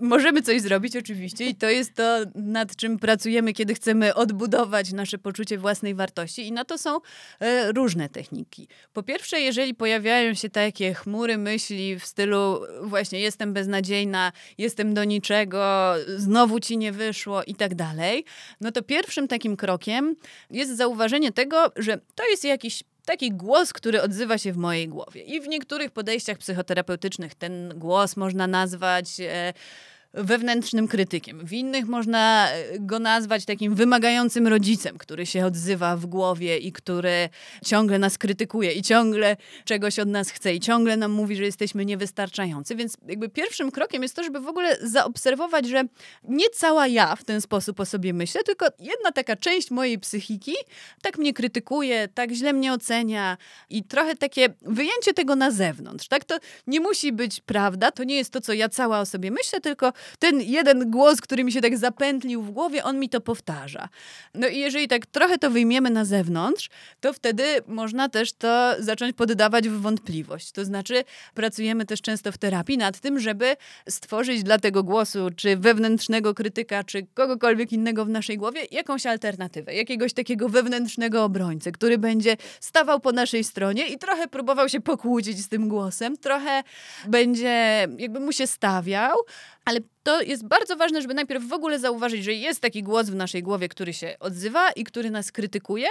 [0.00, 5.18] Możemy coś zrobić oczywiście i to jest to, nad czym pracujemy, kiedy chcemy odbudować nasze
[5.18, 6.98] poczucie własnej wartości i na to są
[7.40, 8.68] e, różne techniki.
[8.92, 15.04] Po pierwsze, jeżeli pojawiają się takie chmury myśli w stylu właśnie jestem beznadziejna, jestem do
[15.04, 18.24] niczego, znowu ci nie wyszło i tak dalej,
[18.60, 20.16] no to pierwszym takim krokiem
[20.50, 25.22] jest zauważenie tego, że to jest jakiś taki głos, który odzywa się w mojej głowie.
[25.22, 29.52] I w niektórych podejściach psychoterapeutycznych ten głos można nazwać e,
[30.14, 31.46] wewnętrznym krytykiem.
[31.46, 36.72] W innych można e, go nazwać takim wymagającym rodzicem, który się odzywa w głowie i
[36.72, 37.28] który
[37.64, 41.84] ciągle nas krytykuje i ciągle czegoś od nas chce i ciągle nam mówi, że jesteśmy
[41.84, 42.76] niewystarczający.
[42.76, 45.84] Więc jakby pierwszym krokiem jest to, żeby w ogóle zaobserwować, że
[46.24, 50.54] nie cała ja w ten sposób o sobie myślę, tylko jedna taka część mojej psychiki
[51.02, 53.36] tak mnie krytykuje, tak źle mnie ocenia
[53.70, 56.08] i trochę takie wyjęcie tego na zewnątrz.
[56.08, 56.24] Tak?
[56.24, 59.60] To nie musi być prawda, to nie jest to, co ja cała o sobie myślę,
[59.60, 63.88] tylko ten jeden głos, który mi się tak zapętlił w głowie, on mi to powtarza.
[64.34, 69.16] No i jeżeli tak trochę to wyjmiemy na zewnątrz, to wtedy można też to zacząć
[69.16, 70.52] poddawać w wątpliwość.
[70.52, 73.56] To znaczy, pracujemy też często w terapii nad tym, żeby
[73.88, 79.74] stworzyć dla tego głosu, czy wewnętrznego krytyka, czy kogokolwiek innego w naszej głowie, jakąś alternatywę,
[79.74, 85.38] jakiegoś takiego wewnętrznego obrońcę, który będzie stawał po naszej stronie i trochę próbował się pokłócić
[85.38, 86.62] z tym głosem, trochę
[87.08, 89.16] będzie, jakby mu się stawiał,
[89.64, 93.14] ale to jest bardzo ważne, żeby najpierw w ogóle zauważyć, że jest taki głos w
[93.14, 95.88] naszej głowie, który się odzywa i który nas krytykuje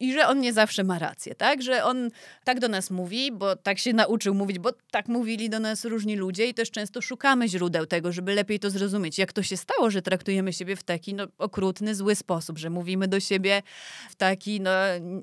[0.00, 1.62] i że on nie zawsze ma rację, tak?
[1.62, 2.10] Że on
[2.44, 6.16] tak do nas mówi, bo tak się nauczył mówić, bo tak mówili do nas różni
[6.16, 9.18] ludzie i też często szukamy źródeł tego, żeby lepiej to zrozumieć.
[9.18, 13.08] Jak to się stało, że traktujemy siebie w taki no, okrutny, zły sposób, że mówimy
[13.08, 13.62] do siebie
[14.10, 14.70] w taki no,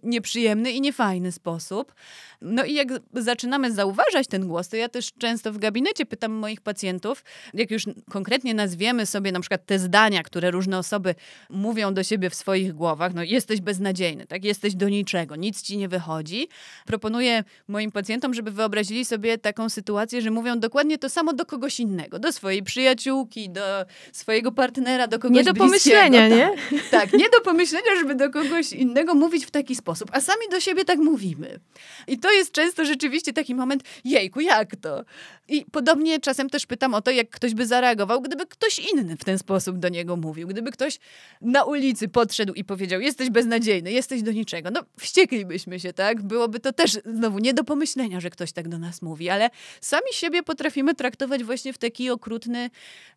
[0.03, 1.93] nieprzyjemny i niefajny sposób.
[2.41, 6.61] No i jak zaczynamy zauważać ten głos, to ja też często w gabinecie pytam moich
[6.61, 7.23] pacjentów,
[7.53, 11.15] jak już konkretnie nazwiemy sobie na przykład te zdania, które różne osoby
[11.49, 15.77] mówią do siebie w swoich głowach, no jesteś beznadziejny, tak, jesteś do niczego, nic ci
[15.77, 16.47] nie wychodzi.
[16.85, 21.79] Proponuję moim pacjentom, żeby wyobrazili sobie taką sytuację, że mówią dokładnie to samo do kogoś
[21.79, 26.49] innego, do swojej przyjaciółki, do swojego partnera, do kogoś Nie do pomyślenia, nie?
[26.71, 30.49] Tak, tak, nie do pomyślenia, żeby do kogoś innego mówić w taki sposób, a sami
[30.51, 31.59] do siebie tak mówimy.
[32.07, 35.03] I to jest często rzeczywiście taki moment, jejku, jak to?
[35.47, 39.23] I podobnie czasem też pytam o to, jak ktoś by zareagował, gdyby ktoś inny w
[39.23, 40.47] ten sposób do niego mówił.
[40.47, 40.99] Gdyby ktoś
[41.41, 44.71] na ulicy podszedł i powiedział, jesteś beznadziejny, jesteś do niczego.
[44.71, 46.21] No, wścieklibyśmy się, tak?
[46.21, 49.49] Byłoby to też znowu nie do pomyślenia, że ktoś tak do nas mówi, ale
[49.81, 52.69] sami siebie potrafimy traktować właśnie w taki okrutny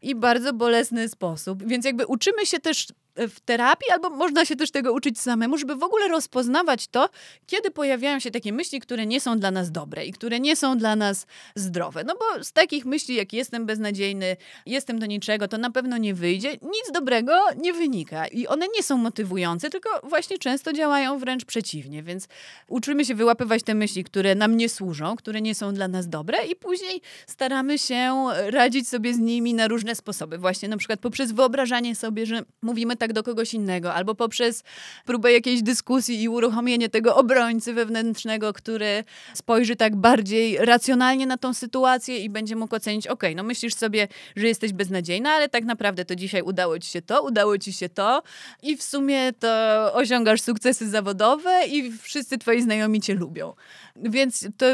[0.03, 1.67] i bardzo bolesny sposób.
[1.67, 5.77] Więc jakby uczymy się też w terapii, albo można się też tego uczyć samemu, żeby
[5.77, 7.09] w ogóle rozpoznawać to,
[7.47, 10.79] kiedy pojawiają się takie myśli, które nie są dla nas dobre i które nie są
[10.79, 12.05] dla nas zdrowe.
[12.05, 16.15] No bo z takich myśli, jak jestem beznadziejny, jestem do niczego, to na pewno nie
[16.15, 18.27] wyjdzie, nic dobrego nie wynika.
[18.27, 22.03] I one nie są motywujące, tylko właśnie często działają wręcz przeciwnie.
[22.03, 22.29] Więc
[22.69, 26.47] uczymy się wyłapywać te myśli, które nam nie służą, które nie są dla nas dobre
[26.47, 30.39] i później staramy się radzić sobie z nimi na różne sposoby.
[30.39, 34.63] Właśnie na przykład poprzez wyobrażanie sobie, że mówimy tak do kogoś innego, albo poprzez
[35.05, 41.55] próbę jakiejś dyskusji i uruchomienie tego obrońcy wewnętrznego, który spojrzy tak bardziej racjonalnie na tą
[41.55, 46.05] sytuację i będzie mógł ocenić, ok, no myślisz sobie, że jesteś beznadziejna, ale tak naprawdę
[46.05, 48.23] to dzisiaj udało ci się to, udało ci się to
[48.63, 49.49] i w sumie to
[49.95, 53.55] osiągasz sukcesy zawodowe i wszyscy twoi znajomi cię lubią.
[53.97, 54.67] Więc to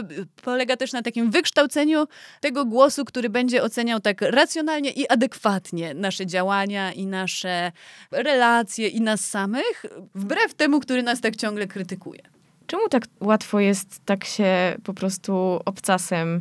[0.42, 2.06] polega też na takim wykształceniu
[2.40, 7.72] tego głosu, który będzie oceniał tak racjonalnie i adekwatnie nasze działania i nasze
[8.22, 12.22] relacje i nas samych, wbrew temu, który nas tak ciągle krytykuje.
[12.66, 16.40] Czemu tak łatwo jest tak się po prostu obcasem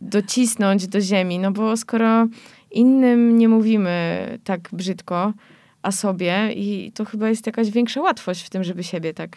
[0.00, 1.38] docisnąć do ziemi?
[1.38, 2.26] No bo skoro
[2.70, 5.32] innym nie mówimy tak brzydko,
[5.82, 9.36] a sobie, i to chyba jest jakaś większa łatwość w tym, żeby siebie tak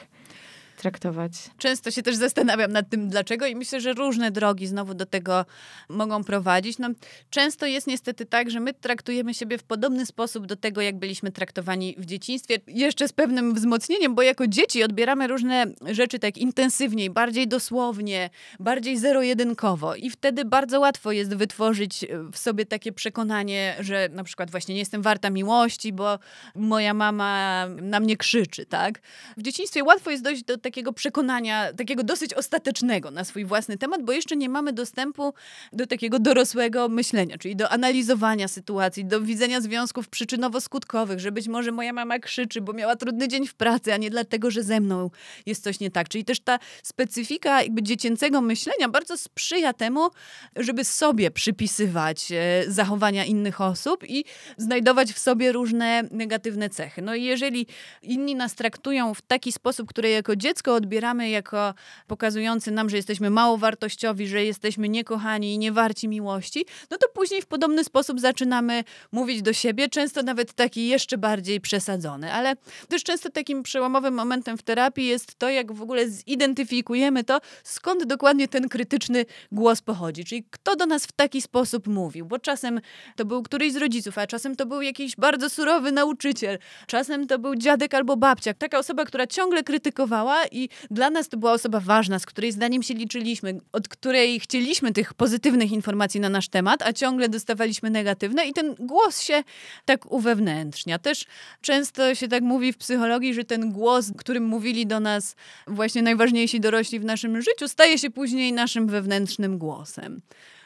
[0.79, 1.31] traktować.
[1.57, 5.45] Często się też zastanawiam nad tym, dlaczego i myślę, że różne drogi znowu do tego
[5.89, 6.77] mogą prowadzić.
[6.77, 6.89] No,
[7.29, 11.31] często jest niestety tak, że my traktujemy siebie w podobny sposób do tego, jak byliśmy
[11.31, 12.57] traktowani w dzieciństwie.
[12.67, 18.97] Jeszcze z pewnym wzmocnieniem, bo jako dzieci odbieramy różne rzeczy tak intensywniej, bardziej dosłownie, bardziej
[18.97, 24.75] zero-jedynkowo i wtedy bardzo łatwo jest wytworzyć w sobie takie przekonanie, że na przykład właśnie
[24.75, 26.19] nie jestem warta miłości, bo
[26.55, 28.99] moja mama na mnie krzyczy, tak?
[29.37, 34.03] W dzieciństwie łatwo jest dojść do takiego przekonania, takiego dosyć ostatecznego na swój własny temat,
[34.03, 35.33] bo jeszcze nie mamy dostępu
[35.73, 41.71] do takiego dorosłego myślenia, czyli do analizowania sytuacji, do widzenia związków przyczynowo-skutkowych, że być może
[41.71, 45.09] moja mama krzyczy, bo miała trudny dzień w pracy, a nie dlatego, że ze mną
[45.45, 46.09] jest coś nie tak.
[46.09, 50.09] Czyli też ta specyfika jakby dziecięcego myślenia bardzo sprzyja temu,
[50.55, 54.25] żeby sobie przypisywać e, zachowania innych osób i
[54.57, 57.01] znajdować w sobie różne negatywne cechy.
[57.01, 57.67] No i jeżeli
[58.01, 61.73] inni nas traktują w taki sposób, który jako dziecko odbieramy jako
[62.07, 67.41] pokazujący nam, że jesteśmy mało wartościowi, że jesteśmy niekochani i niewarci miłości, no to później
[67.41, 72.33] w podobny sposób zaczynamy mówić do siebie, często nawet taki jeszcze bardziej przesadzony.
[72.33, 72.55] Ale
[72.87, 78.03] też często takim przełomowym momentem w terapii jest to, jak w ogóle zidentyfikujemy to, skąd
[78.03, 82.81] dokładnie ten krytyczny głos pochodzi, czyli kto do nas w taki sposób mówił, bo czasem
[83.15, 87.39] to był któryś z rodziców, a czasem to był jakiś bardzo surowy nauczyciel, czasem to
[87.39, 91.79] był dziadek albo babcia, taka osoba, która ciągle krytykowała i dla nas to była osoba
[91.79, 96.81] ważna, z której zdaniem się liczyliśmy, od której chcieliśmy tych pozytywnych informacji na nasz temat,
[96.81, 99.43] a ciągle dostawaliśmy negatywne i ten głos się
[99.85, 100.99] tak uwewnętrznia.
[100.99, 101.25] Też
[101.61, 105.35] często się tak mówi w psychologii, że ten głos, którym mówili do nas
[105.67, 110.21] właśnie najważniejsi dorośli w naszym życiu, staje się później naszym wewnętrznym głosem.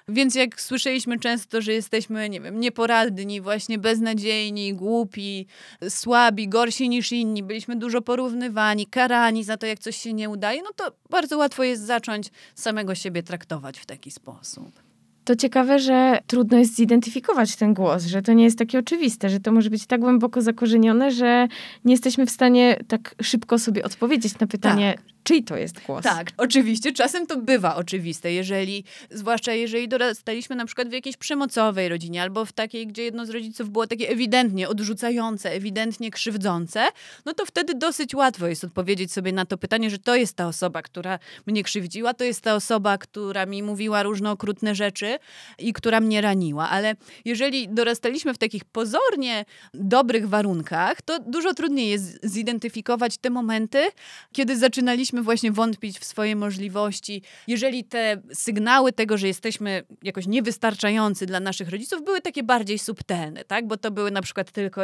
[0.07, 5.47] Więc jak słyszeliśmy często, że jesteśmy, nie wiem, nieporadni, właśnie beznadziejni, głupi,
[5.89, 10.61] słabi, gorsi niż inni, byliśmy dużo porównywani, karani za to, jak coś się nie udaje,
[10.61, 14.83] no to bardzo łatwo jest zacząć samego siebie traktować w taki sposób.
[15.25, 19.39] To ciekawe, że trudno jest zidentyfikować ten głos, że to nie jest takie oczywiste, że
[19.39, 21.47] to może być tak głęboko zakorzenione, że
[21.85, 26.03] nie jesteśmy w stanie tak szybko sobie odpowiedzieć na pytanie, tak czyj to jest głos.
[26.03, 26.91] Tak, oczywiście.
[26.91, 32.45] Czasem to bywa oczywiste, jeżeli, zwłaszcza jeżeli dorastaliśmy na przykład w jakiejś przemocowej rodzinie albo
[32.45, 36.87] w takiej, gdzie jedno z rodziców było takie ewidentnie odrzucające, ewidentnie krzywdzące,
[37.25, 40.47] no to wtedy dosyć łatwo jest odpowiedzieć sobie na to pytanie, że to jest ta
[40.47, 45.19] osoba, która mnie krzywdziła, to jest ta osoba, która mi mówiła różne okrutne rzeczy
[45.59, 46.69] i która mnie raniła.
[46.69, 53.83] Ale jeżeli dorastaliśmy w takich pozornie dobrych warunkach, to dużo trudniej jest zidentyfikować te momenty,
[54.31, 60.27] kiedy zaczynaliśmy zaczęliśmy właśnie wątpić w swoje możliwości, jeżeli te sygnały tego, że jesteśmy jakoś
[60.27, 63.67] niewystarczający dla naszych rodziców, były takie bardziej subtelne, tak?
[63.67, 64.81] Bo to były na przykład tylko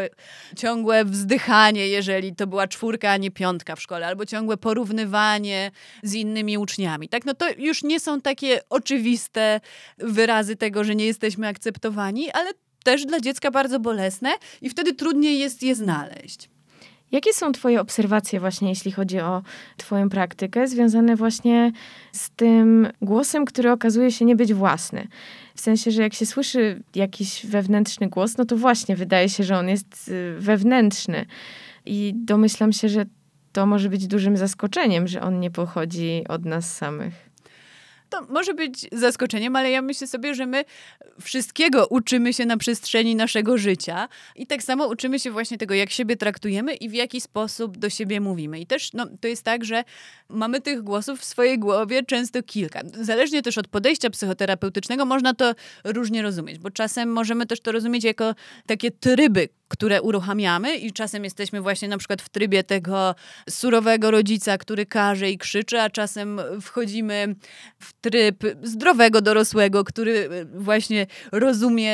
[0.58, 5.72] ciągłe wzdychanie, jeżeli to była czwórka, a nie piątka w szkole, albo ciągłe porównywanie
[6.04, 7.26] z innymi uczniami, tak?
[7.26, 9.62] No to już nie są takie oczywiste
[9.98, 12.52] wyrazy tego, że nie jesteśmy akceptowani, ale
[12.84, 14.30] też dla dziecka bardzo bolesne
[14.62, 16.59] i wtedy trudniej jest je znaleźć.
[17.12, 19.42] Jakie są Twoje obserwacje, właśnie jeśli chodzi o
[19.78, 21.72] Twoją praktykę, związane właśnie
[22.12, 25.08] z tym głosem, który okazuje się nie być własny?
[25.56, 29.58] W sensie, że jak się słyszy jakiś wewnętrzny głos, no to właśnie wydaje się, że
[29.58, 31.26] on jest y, wewnętrzny.
[31.86, 33.06] I domyślam się, że
[33.52, 37.29] to może być dużym zaskoczeniem, że on nie pochodzi od nas samych
[38.10, 40.66] to może być zaskoczeniem, ale ja myślę sobie, że my
[41.22, 45.90] wszystkiego uczymy się na przestrzeni naszego życia i tak samo uczymy się właśnie tego, jak
[45.90, 48.60] siebie traktujemy i w jaki sposób do siebie mówimy.
[48.60, 49.84] I też no, to jest tak, że
[50.30, 52.82] mamy tych głosów w swojej głowie często kilka.
[53.02, 58.04] Zależnie też od podejścia psychoterapeutycznego można to różnie rozumieć, bo czasem możemy też to rozumieć
[58.04, 63.16] jako takie tryby, które uruchamiamy i czasem jesteśmy właśnie na przykład w trybie tego
[63.50, 67.36] surowego rodzica, który każe i krzyczy, a czasem wchodzimy
[67.80, 71.94] w tryb zdrowego dorosłego, który właśnie rozumie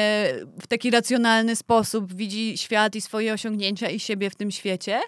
[0.62, 5.02] w taki racjonalny sposób, widzi świat i swoje osiągnięcia i siebie w tym świecie.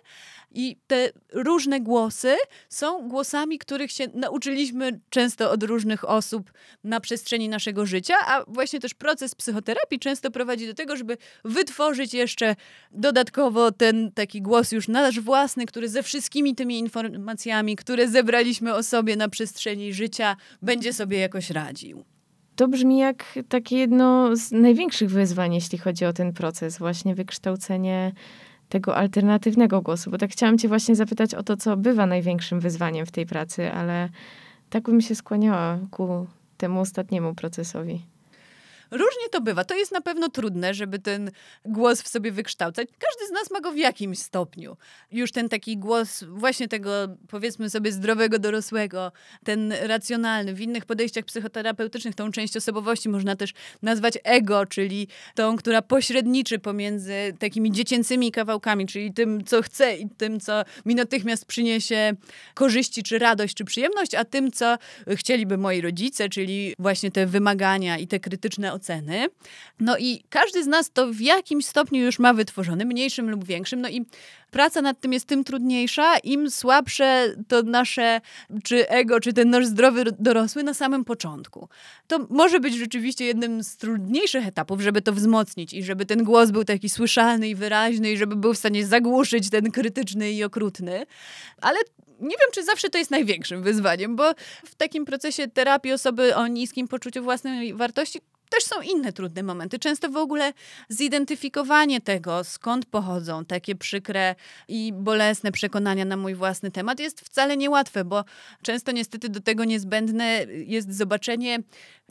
[0.51, 2.35] I te różne głosy
[2.69, 6.51] są głosami, których się nauczyliśmy często od różnych osób
[6.83, 12.13] na przestrzeni naszego życia, a właśnie też proces psychoterapii często prowadzi do tego, żeby wytworzyć
[12.13, 12.55] jeszcze
[12.91, 18.83] dodatkowo ten taki głos już nasz własny, który ze wszystkimi tymi informacjami, które zebraliśmy o
[18.83, 22.05] sobie na przestrzeni życia, będzie sobie jakoś radził.
[22.55, 28.11] To brzmi jak takie jedno z największych wyzwań, jeśli chodzi o ten proces, właśnie wykształcenie
[28.69, 33.05] tego alternatywnego głosu, bo tak chciałam cię właśnie zapytać o to, co bywa największym wyzwaniem
[33.05, 34.09] w tej pracy, ale
[34.69, 36.27] tak bym się skłaniała ku
[36.57, 38.01] temu ostatniemu procesowi.
[38.91, 39.63] Różnie to bywa.
[39.63, 41.31] To jest na pewno trudne, żeby ten
[41.65, 42.87] głos w sobie wykształcać.
[42.87, 44.77] Każdy z nas ma go w jakimś stopniu.
[45.11, 46.91] Już ten taki głos właśnie tego,
[47.27, 49.11] powiedzmy sobie, zdrowego dorosłego,
[49.43, 50.53] ten racjonalny.
[50.53, 56.59] W innych podejściach psychoterapeutycznych tą część osobowości można też nazwać ego, czyli tą, która pośredniczy
[56.59, 62.13] pomiędzy takimi dziecięcymi kawałkami, czyli tym, co chcę i tym, co mi natychmiast przyniesie
[62.53, 64.77] korzyści, czy radość, czy przyjemność, a tym, co
[65.07, 69.25] chcieliby moi rodzice, czyli właśnie te wymagania i te krytyczne oceny.
[69.79, 73.81] No i każdy z nas to w jakimś stopniu już ma wytworzony, mniejszym lub większym.
[73.81, 74.05] No i
[74.51, 78.21] praca nad tym jest tym trudniejsza, im słabsze to nasze,
[78.63, 81.69] czy ego, czy ten nasz zdrowy dorosły na samym początku.
[82.07, 86.51] To może być rzeczywiście jednym z trudniejszych etapów, żeby to wzmocnić i żeby ten głos
[86.51, 91.05] był taki słyszalny i wyraźny i żeby był w stanie zagłuszyć ten krytyczny i okrutny.
[91.61, 91.77] Ale
[92.19, 94.33] nie wiem, czy zawsze to jest największym wyzwaniem, bo
[94.65, 98.19] w takim procesie terapii osoby o niskim poczuciu własnej wartości
[98.49, 99.79] też są inne trudne momenty.
[99.79, 100.53] Często w ogóle
[100.89, 104.35] zidentyfikowanie tego, skąd pochodzą takie przykre
[104.67, 108.23] i bolesne przekonania na mój własny temat, jest wcale niełatwe, bo
[108.61, 111.59] często niestety do tego niezbędne jest zobaczenie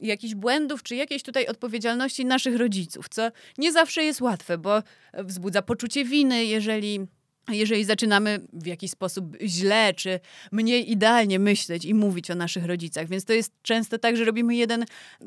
[0.02, 4.82] jakichś błędów czy jakiejś tutaj odpowiedzialności naszych rodziców, co nie zawsze jest łatwe, bo
[5.14, 7.06] wzbudza poczucie winy, jeżeli
[7.48, 10.20] jeżeli zaczynamy w jakiś sposób źle czy
[10.52, 13.08] mniej idealnie myśleć i mówić o naszych rodzicach.
[13.08, 14.84] Więc to jest często tak, że robimy jeden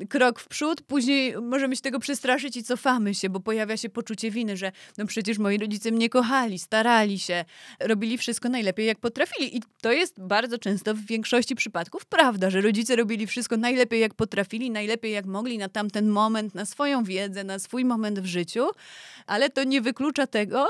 [0.08, 4.30] krok w przód, później możemy się tego przestraszyć i cofamy się, bo pojawia się poczucie
[4.30, 7.44] winy, że no przecież moi rodzice mnie kochali, starali się,
[7.80, 9.56] robili wszystko najlepiej jak potrafili.
[9.56, 14.14] I to jest bardzo często w większości przypadków prawda, że rodzice robili wszystko najlepiej jak
[14.14, 18.66] potrafili, najlepiej jak mogli na tamten moment, na swoją wiedzę, na swój moment w życiu,
[19.26, 20.68] ale to nie wyklucza tego,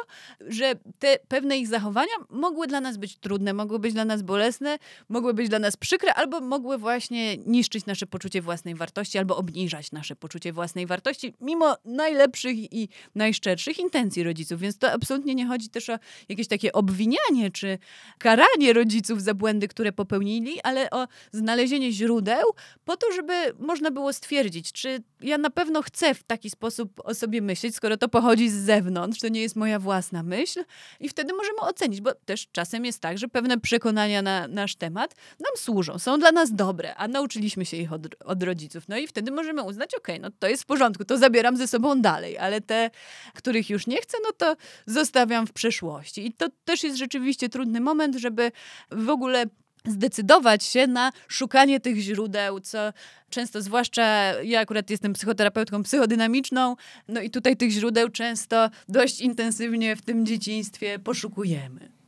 [0.49, 4.79] że te pewne ich zachowania mogły dla nas być trudne, mogły być dla nas bolesne,
[5.09, 9.93] mogły być dla nas przykre, albo mogły właśnie niszczyć nasze poczucie własnej wartości, albo obniżać
[9.93, 14.61] nasze poczucie własnej wartości, mimo najlepszych i najszczerszych intencji rodziców.
[14.61, 17.79] Więc to absolutnie nie chodzi też o jakieś takie obwinianie czy
[18.19, 22.47] karanie rodziców za błędy, które popełnili, ale o znalezienie źródeł
[22.85, 27.15] po to, żeby można było stwierdzić, czy ja na pewno chcę w taki sposób o
[27.15, 30.65] sobie myśleć, skoro to pochodzi z zewnątrz, to nie jest moja własna myśl
[31.01, 35.15] i wtedy możemy ocenić, bo też czasem jest tak, że pewne przekonania na nasz temat
[35.41, 38.85] nam służą, są dla nas dobre, a nauczyliśmy się ich od, od rodziców.
[38.89, 42.01] No i wtedy możemy uznać, ok, no to jest w porządku, to zabieram ze sobą
[42.01, 42.91] dalej, ale te,
[43.35, 44.57] których już nie chcę, no to
[44.87, 46.27] zostawiam w przeszłości.
[46.27, 48.53] I to też jest rzeczywiście trudny moment, żeby
[48.91, 49.45] w ogóle
[49.87, 52.93] zdecydować się na szukanie tych źródeł, co
[53.31, 54.03] często, zwłaszcza
[54.43, 56.77] ja akurat jestem psychoterapeutką psychodynamiczną,
[57.09, 62.00] no i tutaj tych źródeł często dość intensywnie w tym dzieciństwie poszukujemy.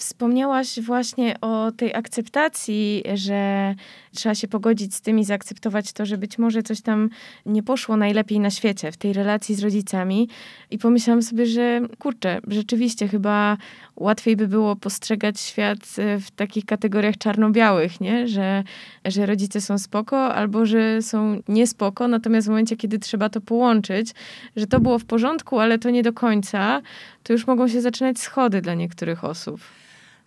[0.00, 3.74] Wspomniałaś właśnie o tej akceptacji, że
[4.14, 7.10] trzeba się pogodzić z tym i zaakceptować to, że być może coś tam
[7.46, 10.28] nie poszło najlepiej na świecie w tej relacji z rodzicami.
[10.70, 13.56] I pomyślałam sobie, że kurczę, rzeczywiście chyba
[13.96, 18.28] łatwiej by było postrzegać świat e, w takich kategoriach czarno-białych, nie?
[18.28, 18.64] Że,
[19.04, 24.10] że rodzice są spoko albo że są niespoko, natomiast w momencie, kiedy trzeba to połączyć,
[24.56, 26.82] że to było w porządku, ale to nie do końca,
[27.22, 29.60] to już mogą się zaczynać schody dla niektórych osób.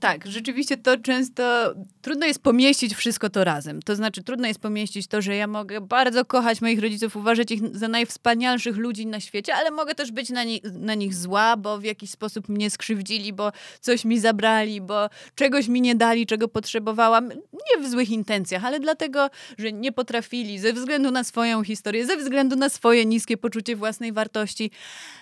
[0.03, 3.81] Tak, rzeczywiście to często trudno jest pomieścić wszystko to razem.
[3.81, 7.77] To znaczy, trudno jest pomieścić to, że ja mogę bardzo kochać moich rodziców, uważać ich
[7.77, 10.41] za najwspanialszych ludzi na świecie, ale mogę też być na,
[10.73, 13.51] na nich zła, bo w jakiś sposób mnie skrzywdzili, bo
[13.81, 17.29] coś mi zabrali, bo czegoś mi nie dali, czego potrzebowałam.
[17.53, 22.17] Nie w złych intencjach, ale dlatego, że nie potrafili, ze względu na swoją historię, ze
[22.17, 24.71] względu na swoje niskie poczucie własnej wartości.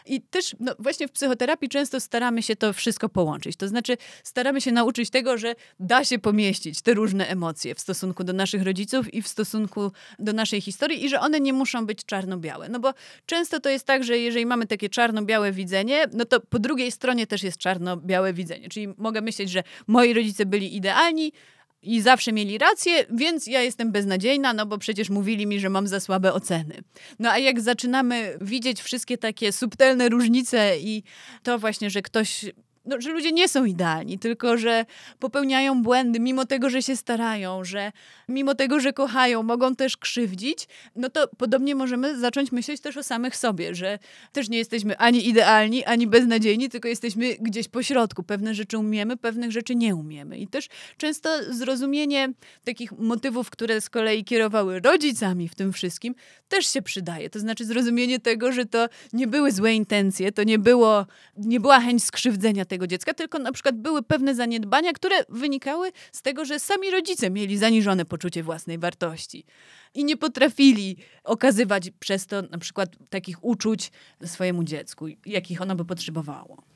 [0.06, 3.56] I też no, właśnie w psychoterapii często staramy się to wszystko połączyć.
[3.56, 7.80] To znaczy, staramy się się nauczyć tego, że da się pomieścić te różne emocje w
[7.80, 11.86] stosunku do naszych rodziców i w stosunku do naszej historii i że one nie muszą
[11.86, 12.70] być czarno-białe.
[12.70, 12.94] No bo
[13.26, 17.28] często to jest tak, że jeżeli mamy takie czarno-białe widzenie, no to po drugiej stronie
[17.28, 18.70] też jest czarno-białe widzenie.
[18.70, 21.32] Czyli mogę myśleć, że moi rodzice byli idealni,
[21.84, 25.88] i zawsze mieli rację, więc ja jestem beznadziejna, no bo przecież mówili mi, że mam
[25.88, 26.84] za słabe oceny.
[27.20, 31.04] No a jak zaczynamy widzieć wszystkie takie subtelne różnice i
[31.44, 32.46] to właśnie, że ktoś
[32.86, 34.86] no, że ludzie nie są idealni, tylko że
[35.20, 37.92] popełniają błędy, mimo tego, że się starają, że
[38.30, 43.04] mimo tego, że kochają, mogą też krzywdzić, no to podobnie możemy zacząć myśleć też o
[43.04, 44.00] samych sobie, że
[44.32, 48.24] też nie jesteśmy ani idealni, ani beznadziejni, tylko jesteśmy gdzieś po środku.
[48.24, 50.38] Pewne rzeczy umiemy, pewnych rzeczy nie umiemy.
[50.38, 50.68] I też
[50.98, 52.30] często zrozumienie
[52.64, 56.16] takich motywów, które z kolei kierowały rodzicami w tym wszystkim,
[56.50, 57.30] też się przydaje.
[57.30, 61.06] To znaczy zrozumienie tego, że to nie były złe intencje, to nie, było,
[61.38, 66.22] nie była chęć skrzywdzenia, tego dziecka, tylko na przykład były pewne zaniedbania, które wynikały z
[66.22, 69.46] tego, że sami rodzice mieli zaniżone poczucie własnej wartości
[69.94, 73.92] i nie potrafili okazywać przez to na przykład takich uczuć
[74.26, 76.71] swojemu dziecku, jakich ono by potrzebowało.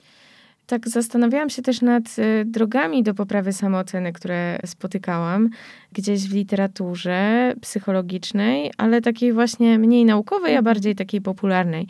[0.67, 5.49] Tak zastanawiałam się też nad y, drogami do poprawy samooceny, które spotykałam
[5.93, 11.87] gdzieś w literaturze psychologicznej, ale takiej właśnie mniej naukowej, a bardziej takiej popularnej.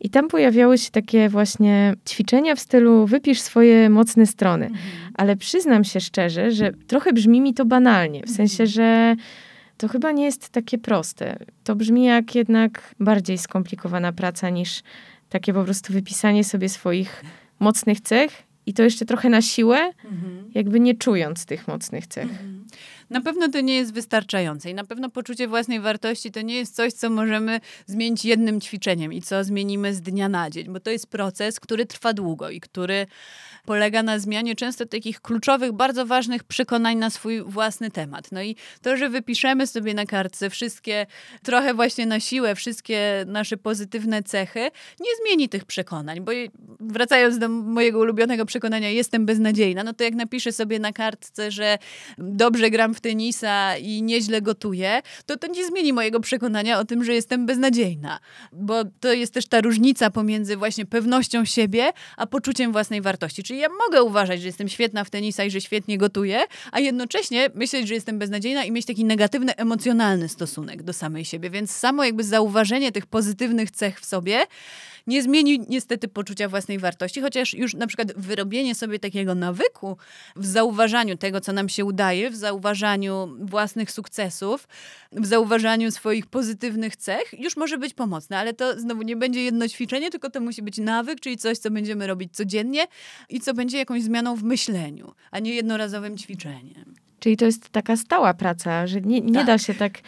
[0.00, 4.66] I tam pojawiały się takie właśnie ćwiczenia w stylu wypisz swoje mocne strony.
[4.66, 4.82] Mhm.
[5.14, 9.16] Ale przyznam się szczerze, że trochę brzmi mi to banalnie, w sensie, że
[9.76, 11.38] to chyba nie jest takie proste.
[11.64, 14.82] To brzmi jak jednak bardziej skomplikowana praca niż
[15.28, 17.24] takie po prostu wypisanie sobie swoich
[17.60, 20.50] mocnych cech i to jeszcze trochę na siłę, Mhm.
[20.54, 22.28] jakby nie czując tych mocnych cech.
[23.10, 26.74] Na pewno to nie jest wystarczające i na pewno poczucie własnej wartości to nie jest
[26.74, 30.90] coś, co możemy zmienić jednym ćwiczeniem i co zmienimy z dnia na dzień, bo to
[30.90, 33.06] jest proces, który trwa długo i który
[33.64, 38.32] polega na zmianie często takich kluczowych, bardzo ważnych przekonań na swój własny temat.
[38.32, 41.06] No i to, że wypiszemy sobie na kartce wszystkie,
[41.42, 44.60] trochę właśnie na siłę, wszystkie nasze pozytywne cechy,
[45.00, 46.32] nie zmieni tych przekonań, bo
[46.80, 51.78] wracając do mojego ulubionego przekonania, jestem beznadziejna, no to jak napiszę sobie na kartce, że
[52.18, 57.14] dobrze gram tenisa i nieźle gotuję, to to nie zmieni mojego przekonania o tym, że
[57.14, 58.18] jestem beznadziejna.
[58.52, 63.42] Bo to jest też ta różnica pomiędzy właśnie pewnością siebie, a poczuciem własnej wartości.
[63.42, 66.40] Czyli ja mogę uważać, że jestem świetna w tenisa i że świetnie gotuję,
[66.72, 71.50] a jednocześnie myśleć, że jestem beznadziejna i mieć taki negatywny, emocjonalny stosunek do samej siebie.
[71.50, 74.46] Więc samo jakby zauważenie tych pozytywnych cech w sobie
[75.08, 79.96] nie zmieni niestety poczucia własnej wartości, chociaż już na przykład wyrobienie sobie takiego nawyku
[80.36, 82.87] w zauważaniu tego, co nam się udaje, w zauważaniu
[83.40, 84.68] własnych sukcesów,
[85.12, 89.68] w zauważaniu swoich pozytywnych cech, już może być pomocne, ale to znowu nie będzie jedno
[89.68, 92.84] ćwiczenie, tylko to musi być nawyk, czyli coś, co będziemy robić codziennie
[93.28, 96.94] i co będzie jakąś zmianą w myśleniu, a nie jednorazowym ćwiczeniem.
[97.20, 99.46] Czyli to jest taka stała praca, że nie, nie Tak.
[99.46, 99.98] da się tak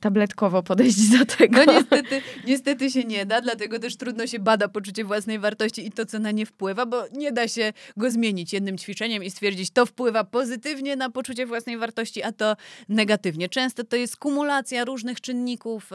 [0.00, 1.64] tabletkowo podejść do tego.
[1.66, 5.92] No niestety, niestety się nie da, dlatego też trudno się bada poczucie własnej wartości i
[5.92, 9.70] to, co na nie wpływa, bo nie da się go zmienić jednym ćwiczeniem i stwierdzić,
[9.70, 12.56] to wpływa pozytywnie na poczucie własnej wartości, a to
[12.88, 13.48] negatywnie.
[13.48, 15.90] Często to jest kumulacja różnych czynników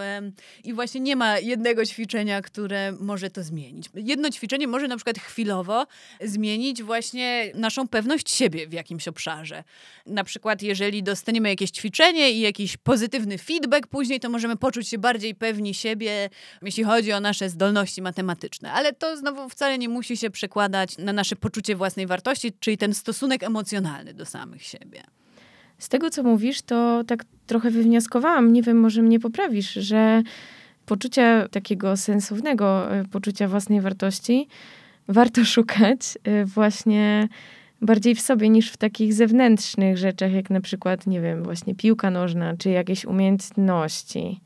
[0.64, 3.90] i właśnie nie ma jednego ćwiczenia, które może to zmienić.
[3.96, 5.88] Jedno ćwiczenie może na przykład chwilowo
[6.22, 9.64] zmienić właśnie naszą pewność siebie w jakimś obszarze.
[10.06, 14.98] Na przykład, jeżeli dostaniemy jakieś ćwiczenie i jakiś pozytywny feedback później, to możemy poczuć się
[14.98, 16.30] bardziej pewni siebie,
[16.62, 18.72] jeśli chodzi o nasze zdolności matematyczne.
[18.72, 22.94] Ale to znowu wcale nie musi się przekładać na nasze poczucie własnej wartości, czyli ten
[22.94, 25.04] stosunek emocjonalny do samych siebie.
[25.78, 30.24] Z tego, co mówisz, to tak trochę wywnioskowałam, nie wiem, może mnie poprawisz, że
[30.86, 34.48] poczucia takiego sensownego e, poczucia własnej wartości
[35.08, 37.28] warto szukać e, właśnie
[37.84, 42.12] bardziej w sobie niż w takich zewnętrznych rzeczach, jak na przykład, nie wiem, właśnie piłka
[42.12, 44.40] nożna, czy jakieś umiejętności.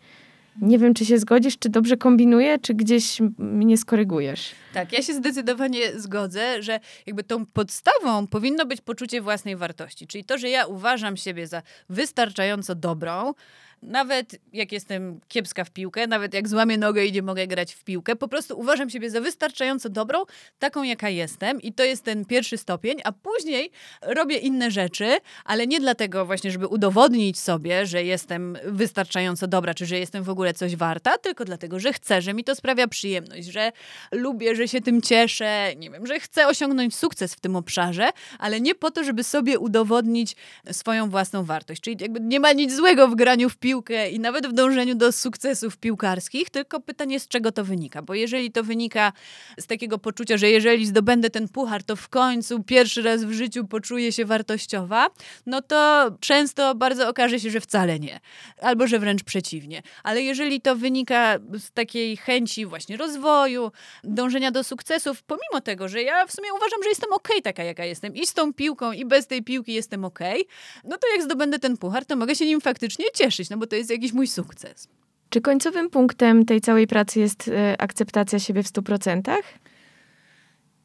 [0.62, 4.52] Nie wiem, czy się zgodzisz, czy dobrze kombinuję, czy gdzieś mnie skorygujesz.
[4.74, 10.08] Tak, ja się zdecydowanie zgodzę, że jakby tą podstawą powinno być poczucie własnej wartości.
[10.08, 13.34] Czyli to, że ja uważam siebie za wystarczająco dobrą,
[13.82, 17.84] nawet jak jestem kiepska w piłkę, nawet jak złamię nogę i nie mogę grać w
[17.84, 20.24] piłkę, po prostu uważam siebie za wystarczająco dobrą,
[20.60, 23.72] taką jaka jestem i to jest ten pierwszy stopień, a później
[24.02, 29.86] robię inne rzeczy, ale nie dlatego właśnie, żeby udowodnić sobie, że jestem wystarczająco dobra, czy
[29.86, 33.48] że jestem w ogóle coś warta, tylko dlatego, że chcę, że mi to sprawia przyjemność,
[33.48, 33.72] że
[34.12, 38.10] lubię, że się tym cieszę, nie wiem, że chcę osiągnąć sukces w tym obszarze,
[38.40, 40.36] ale nie po to, żeby sobie udowodnić
[40.72, 41.82] swoją własną wartość.
[41.82, 43.67] Czyli jakby nie ma nic złego w graniu w piłkę
[44.12, 48.02] i nawet w dążeniu do sukcesów piłkarskich, tylko pytanie, z czego to wynika.
[48.02, 49.14] Bo jeżeli to wynika
[49.60, 53.68] z takiego poczucia, że jeżeli zdobędę ten puchar, to w końcu pierwszy raz w życiu
[53.68, 55.08] poczuję się wartościowa,
[55.46, 58.20] no to często bardzo okaże się, że wcale nie.
[58.62, 59.82] Albo że wręcz przeciwnie.
[60.04, 63.72] Ale jeżeli to wynika z takiej chęci właśnie rozwoju,
[64.04, 67.86] dążenia do sukcesów, pomimo tego, że ja w sumie uważam, że jestem okej taka, jaka
[67.86, 70.46] jestem i z tą piłką, i bez tej piłki jestem okej,
[70.84, 73.76] no to jak zdobędę ten puchar, to mogę się nim faktycznie cieszyć, no bo to
[73.76, 74.88] jest jakiś mój sukces.
[75.30, 79.36] Czy końcowym punktem tej całej pracy jest e, akceptacja siebie w 100%?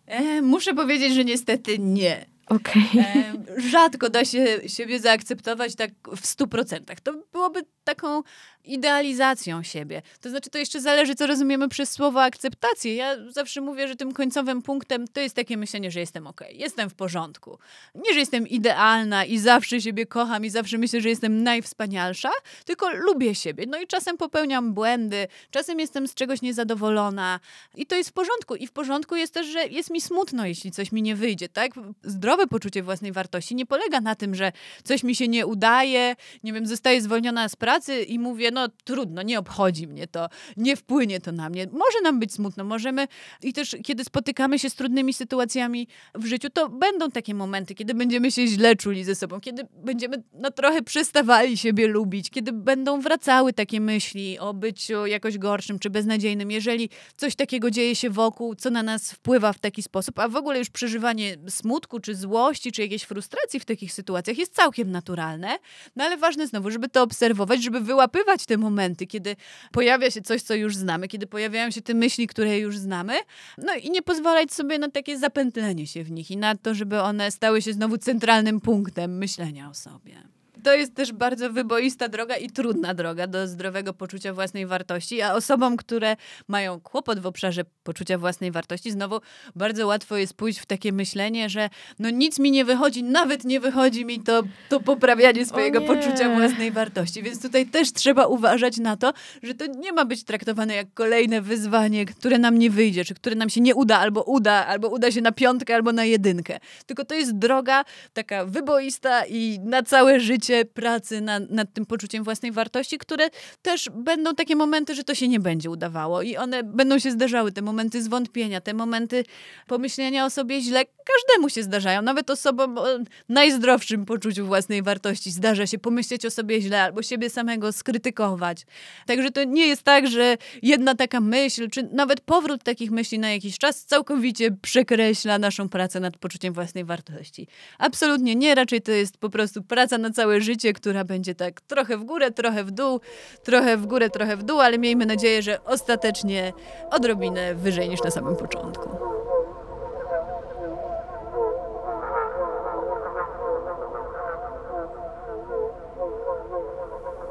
[0.06, 2.26] E, muszę powiedzieć, że niestety nie.
[2.46, 2.82] Okej.
[2.98, 3.32] E,
[3.70, 7.00] rzadko da się siebie zaakceptować tak w stu procentach.
[7.00, 8.22] To byłoby taką
[8.64, 10.02] idealizacją siebie.
[10.20, 12.94] To znaczy, to jeszcze zależy, co rozumiemy przez słowo akceptację.
[12.94, 16.90] Ja zawsze mówię, że tym końcowym punktem to jest takie myślenie, że jestem ok, jestem
[16.90, 17.58] w porządku.
[17.94, 22.30] Nie, że jestem idealna i zawsze siebie kocham i zawsze myślę, że jestem najwspanialsza,
[22.64, 23.64] tylko lubię siebie.
[23.68, 27.40] No i czasem popełniam błędy, czasem jestem z czegoś niezadowolona
[27.74, 28.56] i to jest w porządku.
[28.56, 31.72] I w porządku jest też, że jest mi smutno, jeśli coś mi nie wyjdzie, tak?
[32.02, 34.52] Zdrowe poczucie własnej wartości nie polega na tym, że
[34.84, 39.22] coś mi się nie udaje, nie wiem, zostaję zwolniona z pracy i mówię, no trudno,
[39.22, 41.66] nie obchodzi mnie to, nie wpłynie to na mnie.
[41.72, 43.09] Może nam być smutno, możemy
[43.42, 47.94] i też kiedy spotykamy się z trudnymi sytuacjami w życiu, to będą takie momenty, kiedy
[47.94, 53.00] będziemy się źle czuli ze sobą, kiedy będziemy no trochę przestawali siebie lubić, kiedy będą
[53.00, 58.55] wracały takie myśli o byciu jakoś gorszym czy beznadziejnym, jeżeli coś takiego dzieje się wokół,
[58.55, 62.72] co na nas wpływa w taki sposób, a w ogóle już przeżywanie smutku, czy złości,
[62.72, 65.59] czy jakiejś frustracji w takich sytuacjach jest całkiem naturalne,
[65.96, 69.36] no ale ważne znowu, żeby to obserwować, żeby wyłapywać te momenty, kiedy
[69.72, 73.14] pojawia się coś, co już znamy, kiedy pojawiają się te myśli, które już znamy,
[73.59, 77.01] no i nie pozwalać sobie na takie zapętlenie się w nich i na to, żeby
[77.01, 80.32] one stały się znowu centralnym punktem myślenia o sobie
[80.62, 85.34] to jest też bardzo wyboista droga i trudna droga do zdrowego poczucia własnej wartości, a
[85.34, 86.16] osobom, które
[86.48, 89.20] mają kłopot w obszarze poczucia własnej wartości, znowu
[89.56, 93.60] bardzo łatwo jest pójść w takie myślenie, że no nic mi nie wychodzi, nawet nie
[93.60, 97.22] wychodzi mi to, to poprawianie swojego poczucia własnej wartości.
[97.22, 101.40] Więc tutaj też trzeba uważać na to, że to nie ma być traktowane jak kolejne
[101.40, 105.10] wyzwanie, które nam nie wyjdzie, czy które nam się nie uda, albo uda, albo uda
[105.10, 106.58] się na piątkę, albo na jedynkę.
[106.86, 112.24] Tylko to jest droga taka wyboista i na całe życie pracy nad, nad tym poczuciem
[112.24, 113.28] własnej wartości, które
[113.62, 117.53] też będą takie momenty, że to się nie będzie udawało i one będą się zdarzały,
[117.53, 119.24] te momenty zwątpienia, te momenty
[119.66, 120.84] pomyślenia o sobie źle.
[120.84, 122.86] Każdemu się zdarzają, nawet osobom o
[123.28, 128.66] najzdrowszym poczuciu własnej wartości zdarza się pomyśleć o sobie źle albo siebie samego skrytykować.
[129.07, 133.30] Także to nie jest tak, że jedna taka myśl, czy nawet powrót takich myśli na
[133.30, 137.48] jakiś czas całkowicie przekreśla naszą pracę nad poczuciem własnej wartości.
[137.78, 141.97] Absolutnie nie, raczej to jest po prostu praca na całe życie, która będzie tak trochę
[141.97, 143.01] w górę, trochę w dół,
[143.43, 146.53] trochę w górę, trochę w dół, ale miejmy nadzieję, że ostatecznie
[146.90, 148.88] odrobinę wyżej niż na samym początku.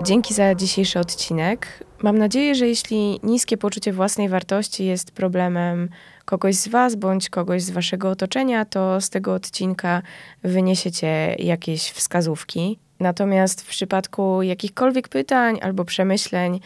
[0.03, 1.84] Dzięki za dzisiejszy odcinek.
[2.03, 5.89] Mam nadzieję, że jeśli niskie poczucie własnej wartości jest problemem
[6.26, 10.01] kogoś z Was bądź kogoś z Waszego otoczenia, to z tego odcinka
[10.43, 12.80] wyniesiecie jakieś wskazówki.
[13.02, 16.60] Natomiast w przypadku jakichkolwiek pytań albo przemyśleń,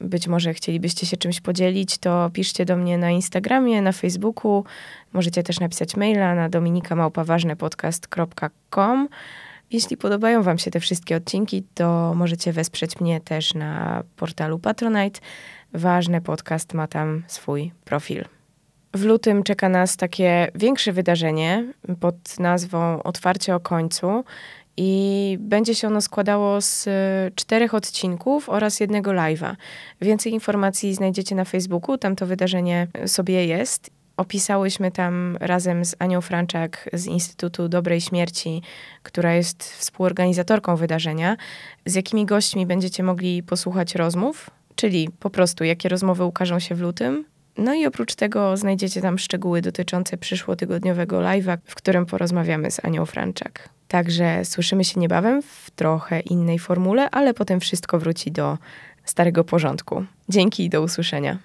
[0.00, 4.64] być może chcielibyście się czymś podzielić, to piszcie do mnie na Instagramie, na Facebooku.
[5.12, 9.08] Możecie też napisać maila na dominikamałpaważnypodcast.com.
[9.70, 15.20] Jeśli podobają Wam się te wszystkie odcinki, to możecie wesprzeć mnie też na portalu Patronite.
[15.72, 18.24] Ważny podcast ma tam swój profil.
[18.94, 24.24] W lutym czeka nas takie większe wydarzenie pod nazwą Otwarcie o końcu
[24.76, 26.88] i będzie się ono składało z
[27.34, 29.56] czterech odcinków oraz jednego live'a.
[30.00, 33.90] Więcej informacji znajdziecie na Facebooku, tam to wydarzenie sobie jest.
[34.16, 38.62] Opisałyśmy tam razem z Anią Franczak z Instytutu Dobrej Śmierci,
[39.02, 41.36] która jest współorganizatorką wydarzenia,
[41.86, 46.80] z jakimi gośćmi będziecie mogli posłuchać rozmów, czyli po prostu jakie rozmowy ukażą się w
[46.80, 47.24] lutym.
[47.58, 53.06] No i oprócz tego znajdziecie tam szczegóły dotyczące przyszłotygodniowego live'a, w którym porozmawiamy z Anią
[53.06, 53.68] Franczak.
[53.88, 58.58] Także słyszymy się niebawem w trochę innej formule, ale potem wszystko wróci do
[59.04, 60.04] starego porządku.
[60.28, 61.38] Dzięki i do usłyszenia.